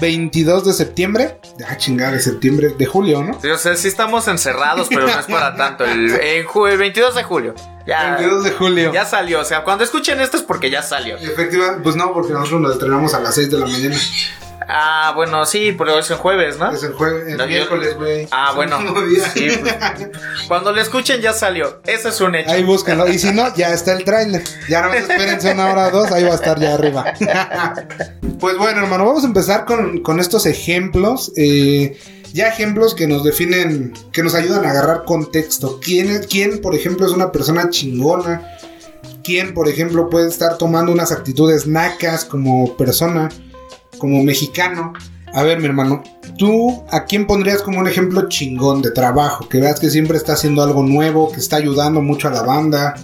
[0.00, 1.38] 22 de septiembre.
[1.68, 3.38] Ah, chingada, de septiembre, de julio, ¿no?
[3.38, 5.84] Sí, o sea, sí estamos encerrados, pero no es para tanto.
[5.84, 7.54] El, el 22 de julio.
[7.86, 8.92] Ya, 22 de julio.
[8.94, 9.40] ya salió.
[9.40, 11.18] O sea, cuando escuchen esto es porque ya salió.
[11.18, 13.96] Efectivamente, pues no, porque nosotros nos estrenamos a las 6 de la mañana.
[14.68, 16.70] Ah, bueno, sí, pero es en jueves, ¿no?
[16.72, 18.28] Es el jueves, el No, miércoles, güey.
[18.30, 18.78] Ah, bueno.
[19.34, 19.74] Sí, pues,
[20.48, 21.80] cuando lo escuchen ya salió.
[21.86, 22.50] Ese es un hecho.
[22.50, 23.08] Ahí búscanlo.
[23.08, 24.42] Y si no, ya está el tráiler.
[24.68, 27.04] Ya no espérense una hora o dos, ahí va a estar ya arriba.
[28.40, 31.32] pues bueno, hermano, vamos a empezar con, con estos ejemplos.
[31.36, 31.98] eh,
[32.32, 35.78] ya ejemplos que nos definen, que nos ayudan a agarrar contexto.
[35.82, 38.56] ¿Quién, quién, por ejemplo, es una persona chingona?
[39.22, 43.28] ¿Quién, por ejemplo, puede estar tomando unas actitudes nacas como persona,
[44.02, 44.94] como mexicano?
[45.32, 46.02] A ver, mi hermano,
[46.36, 49.48] ¿tú a quién pondrías como un ejemplo chingón de trabajo?
[49.48, 52.96] Que veas que siempre está haciendo algo nuevo, que está ayudando mucho a la banda.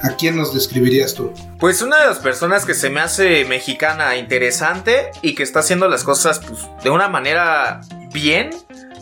[0.00, 1.30] ¿A quién nos describirías tú?
[1.60, 5.86] Pues una de las personas que se me hace mexicana interesante y que está haciendo
[5.86, 8.50] las cosas pues, de una manera bien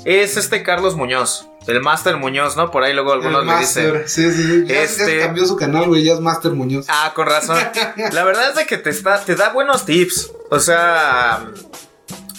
[0.04, 1.49] es este Carlos Muñoz.
[1.66, 2.70] El Master Muñoz, ¿no?
[2.70, 3.84] Por ahí luego algunos El le dicen.
[3.92, 4.64] Master, Sí, sí, sí.
[4.66, 6.02] Ya, ya Este- cambió su canal, güey.
[6.04, 6.86] Ya es Master Muñoz.
[6.88, 7.58] Ah, con razón.
[8.12, 10.30] La verdad es de que te, está, te da buenos tips.
[10.50, 11.46] O sea,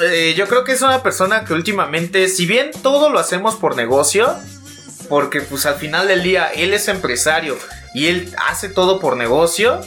[0.02, 3.76] eh, yo creo que es una persona que últimamente, si bien todo lo hacemos por
[3.76, 4.36] negocio,
[5.08, 7.58] porque pues al final del día él es empresario
[7.94, 9.80] y él hace todo por negocio,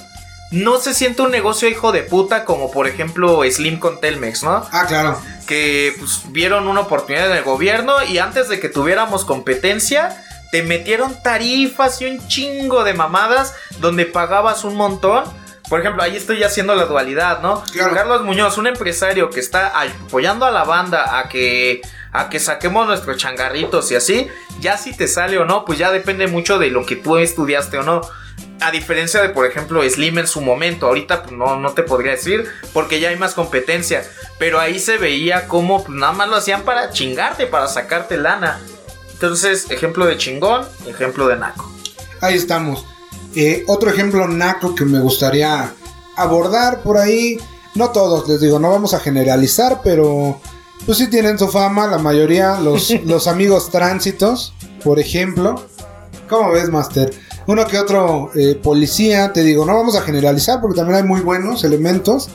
[0.55, 4.64] no se siente un negocio hijo de puta como por ejemplo Slim con Telmex, ¿no?
[4.70, 5.20] Ah, claro.
[5.48, 10.62] que pues, vieron una oportunidad en el gobierno y antes de que tuviéramos competencia, te
[10.62, 15.24] metieron tarifas y un chingo de mamadas donde pagabas un montón.
[15.68, 17.64] Por ejemplo, ahí estoy haciendo la dualidad, ¿no?
[17.72, 17.92] Claro.
[17.92, 21.82] Carlos Muñoz, un empresario que está apoyando a la banda a que
[22.12, 24.28] a que saquemos nuestros changarritos y así,
[24.61, 27.78] ya si te sale o no, pues ya depende mucho de lo que tú estudiaste
[27.78, 28.02] o no.
[28.61, 32.12] A diferencia de, por ejemplo, Slim en su momento, ahorita pues, no, no te podría
[32.12, 34.05] decir porque ya hay más competencia.
[34.38, 38.61] Pero ahí se veía como pues, nada más lo hacían para chingarte, para sacarte lana.
[39.12, 41.70] Entonces, ejemplo de chingón, ejemplo de naco.
[42.20, 42.84] Ahí estamos.
[43.34, 45.72] Eh, otro ejemplo naco que me gustaría
[46.16, 47.38] abordar por ahí.
[47.74, 50.40] No todos, les digo, no vamos a generalizar, pero
[50.86, 51.86] pues sí tienen su fama.
[51.86, 55.66] La mayoría, los, los amigos tránsitos, por ejemplo.
[56.28, 57.12] ¿Cómo ves, Master?
[57.47, 61.20] Uno que otro eh, policía, te digo, no vamos a generalizar porque también hay muy
[61.20, 62.30] buenos elementos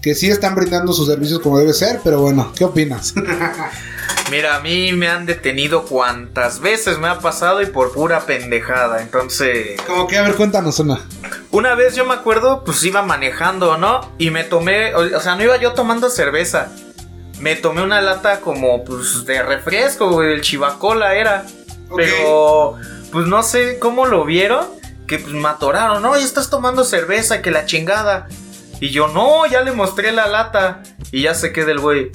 [0.00, 3.14] que sí están brindando sus servicios como debe ser, pero bueno, ¿qué opinas?
[4.30, 9.02] Mira, a mí me han detenido cuantas veces me ha pasado y por pura pendejada.
[9.02, 11.00] Entonces, como que, a ver, cuéntanos una.
[11.50, 14.12] una vez yo me acuerdo, pues iba manejando, ¿no?
[14.18, 16.72] Y me tomé, o sea, no iba yo tomando cerveza.
[17.40, 21.44] Me tomé una lata como, pues, de refresco, el chivacola era.
[21.94, 22.76] Pero,
[23.12, 24.66] pues no sé cómo lo vieron,
[25.06, 28.26] que pues me atoraron, no, ya estás tomando cerveza, que la chingada.
[28.80, 30.82] Y yo, no, ya le mostré la lata.
[31.12, 32.10] Y ya se queda el güey.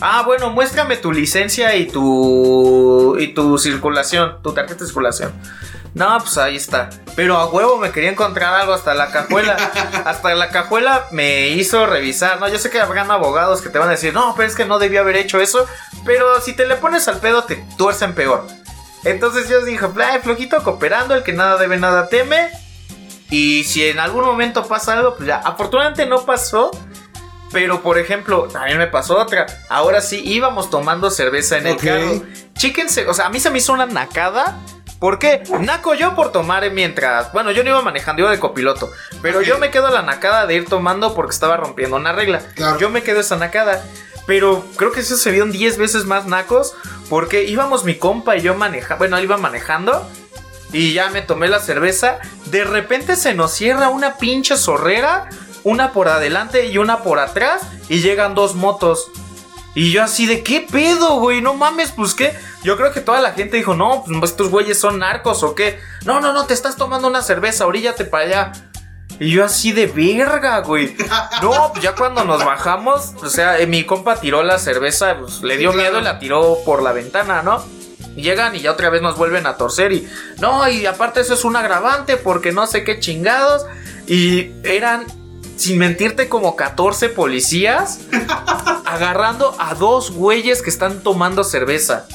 [0.00, 3.16] Ah, bueno, muéstrame tu licencia y tu.
[3.18, 5.32] y tu circulación, tu tarjeta de circulación.
[5.94, 6.90] No, pues ahí está.
[7.14, 9.54] Pero a huevo me quería encontrar algo hasta la cajuela.
[10.04, 12.48] hasta la cajuela me hizo revisar, ¿no?
[12.48, 14.80] Yo sé que habrán abogados que te van a decir, no, pero es que no
[14.80, 15.64] debía haber hecho eso.
[16.04, 18.46] Pero si te le pones al pedo, te tuercen peor.
[19.04, 22.50] Entonces yo dije, Ay, flojito cooperando, el que nada debe, nada teme.
[23.30, 25.36] Y si en algún momento pasa algo, pues ya.
[25.36, 26.70] Afortunadamente no pasó.
[27.52, 29.46] Pero por ejemplo, también me pasó otra.
[29.68, 32.22] Ahora sí íbamos tomando cerveza en el carro.
[32.54, 34.58] Chíquense, o sea, a mí se me hizo una nacada.
[34.98, 35.42] ¿Por qué?
[35.60, 37.32] Naco yo por tomar mientras.
[37.32, 38.90] Bueno, yo no iba manejando, iba de copiloto.
[39.22, 42.42] Pero yo me quedo la nacada de ir tomando porque estaba rompiendo una regla.
[42.80, 43.84] Yo me quedo esa nacada.
[44.26, 46.74] Pero creo que eso se vieron 10 veces más nacos.
[47.08, 48.98] Porque íbamos mi compa y yo manejando.
[48.98, 50.08] Bueno, él iba manejando.
[50.72, 52.18] Y ya me tomé la cerveza.
[52.46, 55.28] De repente se nos cierra una pinche zorrera.
[55.62, 57.62] Una por adelante y una por atrás.
[57.88, 59.10] Y llegan dos motos.
[59.74, 61.42] Y yo así de qué pedo, güey.
[61.42, 62.34] No mames, pues qué.
[62.62, 65.78] Yo creo que toda la gente dijo, no, pues estos güeyes son narcos o qué.
[66.04, 68.52] No, no, no, te estás tomando una cerveza, oríllate para allá.
[69.20, 70.96] Y yo así de verga, güey.
[71.40, 75.42] No, pues ya cuando nos bajamos, o sea, eh, mi compa tiró la cerveza, pues
[75.42, 77.62] le dio miedo y la tiró por la ventana, ¿no?
[78.16, 80.08] llegan y ya otra vez nos vuelven a torcer y
[80.38, 83.66] no, y aparte eso es un agravante porque no sé qué chingados.
[84.06, 85.04] Y eran,
[85.56, 88.00] sin mentirte, como 14 policías
[88.84, 92.06] agarrando a dos güeyes que están tomando cerveza.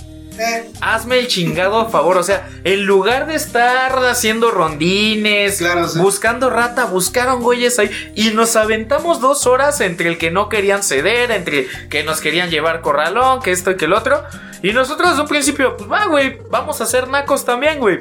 [0.82, 5.62] Hazme el chingado favor, o sea, en lugar de estar haciendo rondines,
[5.98, 10.84] buscando rata, buscaron güeyes ahí y nos aventamos dos horas entre el que no querían
[10.84, 14.24] ceder, entre que nos querían llevar corralón, que esto y que el otro.
[14.62, 18.00] Y nosotros desde un principio, pues va, güey, vamos a hacer nacos también, güey.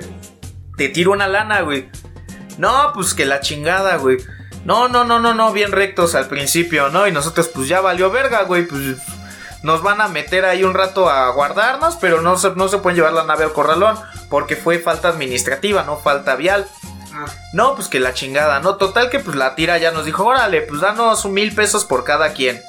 [0.76, 1.89] Te tiro una lana, güey.
[2.57, 4.18] No, pues que la chingada, güey.
[4.64, 7.07] No, no, no, no, no, bien rectos al principio, ¿no?
[7.07, 8.97] Y nosotros, pues ya valió verga, güey, pues
[9.63, 12.97] nos van a meter ahí un rato a guardarnos, pero no se, no se pueden
[12.97, 13.99] llevar la nave al corralón,
[14.29, 16.67] porque fue falta administrativa, no falta vial.
[17.13, 17.27] Ah.
[17.53, 18.77] No, pues que la chingada, ¿no?
[18.77, 22.05] Total que pues la tira ya nos dijo, órale, pues danos un mil pesos por
[22.05, 22.61] cada quien.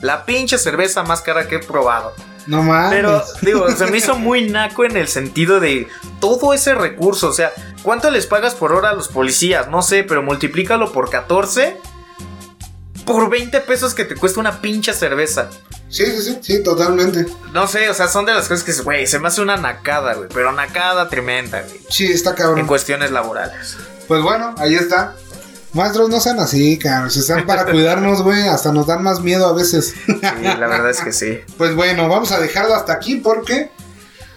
[0.00, 2.12] La pinche cerveza más cara que he probado.
[2.46, 2.90] No mames.
[2.90, 5.86] Pero, digo, se me hizo muy naco en el sentido de
[6.20, 7.28] todo ese recurso.
[7.28, 9.68] O sea, ¿cuánto les pagas por hora a los policías?
[9.68, 11.80] No sé, pero multiplícalo por 14
[13.04, 15.50] por 20 pesos que te cuesta una pincha cerveza.
[15.88, 17.26] Sí, sí, sí, sí, totalmente.
[17.52, 20.14] No sé, o sea, son de las cosas que, güey, se me hace una nacada,
[20.14, 21.80] güey, pero nacada tremenda, güey.
[21.90, 22.60] Sí, está cabrón.
[22.60, 23.76] En cuestiones laborales.
[24.08, 25.14] Pues bueno, ahí está.
[25.74, 27.10] Maestros, no sean así, cabrón.
[27.10, 29.94] Si están para cuidarnos, güey, hasta nos dan más miedo a veces.
[30.06, 31.40] Sí, la verdad es que sí.
[31.58, 33.70] Pues bueno, vamos a dejarlo hasta aquí porque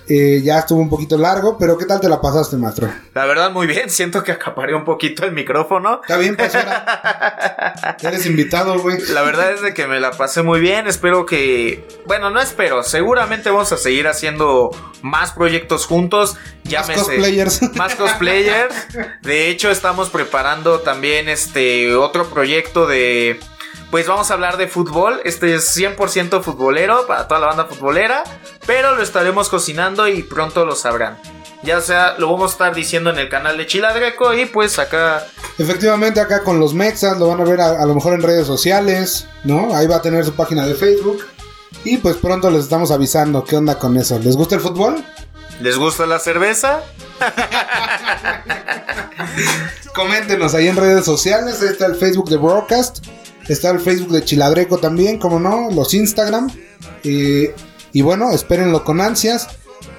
[0.08, 2.90] eh, ya estuvo un poquito largo, pero ¿qué tal te la pasaste, maestro?
[3.14, 3.90] La verdad, muy bien.
[3.90, 6.02] Siento que acaparé un poquito el micrófono.
[6.02, 6.56] Está bien, pues
[8.02, 9.00] Eres invitado, güey.
[9.10, 10.88] La verdad es de que me la pasé muy bien.
[10.88, 11.88] Espero que.
[12.06, 12.84] Bueno, no espero.
[12.84, 14.70] Seguramente vamos a seguir haciendo
[15.02, 16.38] más proyectos juntos.
[16.72, 17.62] Más cosplayers.
[17.76, 18.76] Más cosplayers.
[19.22, 23.40] De hecho, estamos preparando también este otro proyecto de
[23.92, 25.22] pues vamos a hablar de fútbol.
[25.24, 28.24] Este es 100% futbolero para toda la banda futbolera,
[28.66, 31.18] pero lo estaremos cocinando y pronto lo sabrán.
[31.64, 35.26] Ya sea, lo vamos a estar diciendo en el canal de Chiladreco y pues acá.
[35.58, 38.46] Efectivamente, acá con los Mexas lo van a ver a, a, lo mejor en redes
[38.46, 39.76] sociales, ¿no?
[39.76, 41.26] Ahí va a tener su página de Facebook.
[41.84, 44.20] Y pues pronto les estamos avisando qué onda con eso.
[44.20, 45.04] ¿Les gusta el fútbol?
[45.62, 46.82] ¿Les gusta la cerveza?
[49.96, 51.62] Coméntenos ahí en redes sociales.
[51.62, 53.06] Ahí está el Facebook de Broadcast.
[53.48, 56.50] Está el Facebook de Chiladreco también, como no, los Instagram.
[57.04, 59.48] y bueno, espérenlo con ansias.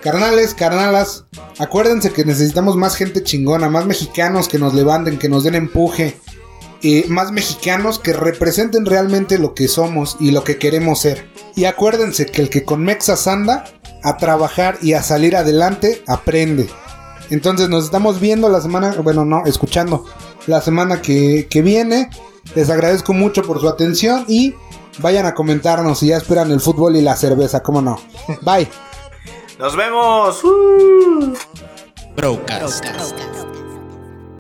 [0.03, 1.24] Carnales, carnalas,
[1.59, 6.16] acuérdense que necesitamos más gente chingona, más mexicanos que nos levanten, que nos den empuje.
[7.09, 11.26] más mexicanos que representen realmente lo que somos y lo que queremos ser.
[11.57, 13.64] Y acuérdense que el que con Mexas anda
[14.03, 16.68] a trabajar y a salir adelante, aprende.
[17.30, 20.05] Entonces nos estamos viendo la semana, bueno, no, escuchando
[20.47, 22.11] la semana que, que viene.
[22.55, 24.55] Les agradezco mucho por su atención y
[24.99, 27.99] vayan a comentarnos si ya esperan el fútbol y la cerveza, cómo no.
[28.42, 28.68] Bye.
[29.59, 30.42] Nos vemos.
[32.14, 32.84] Broadcast.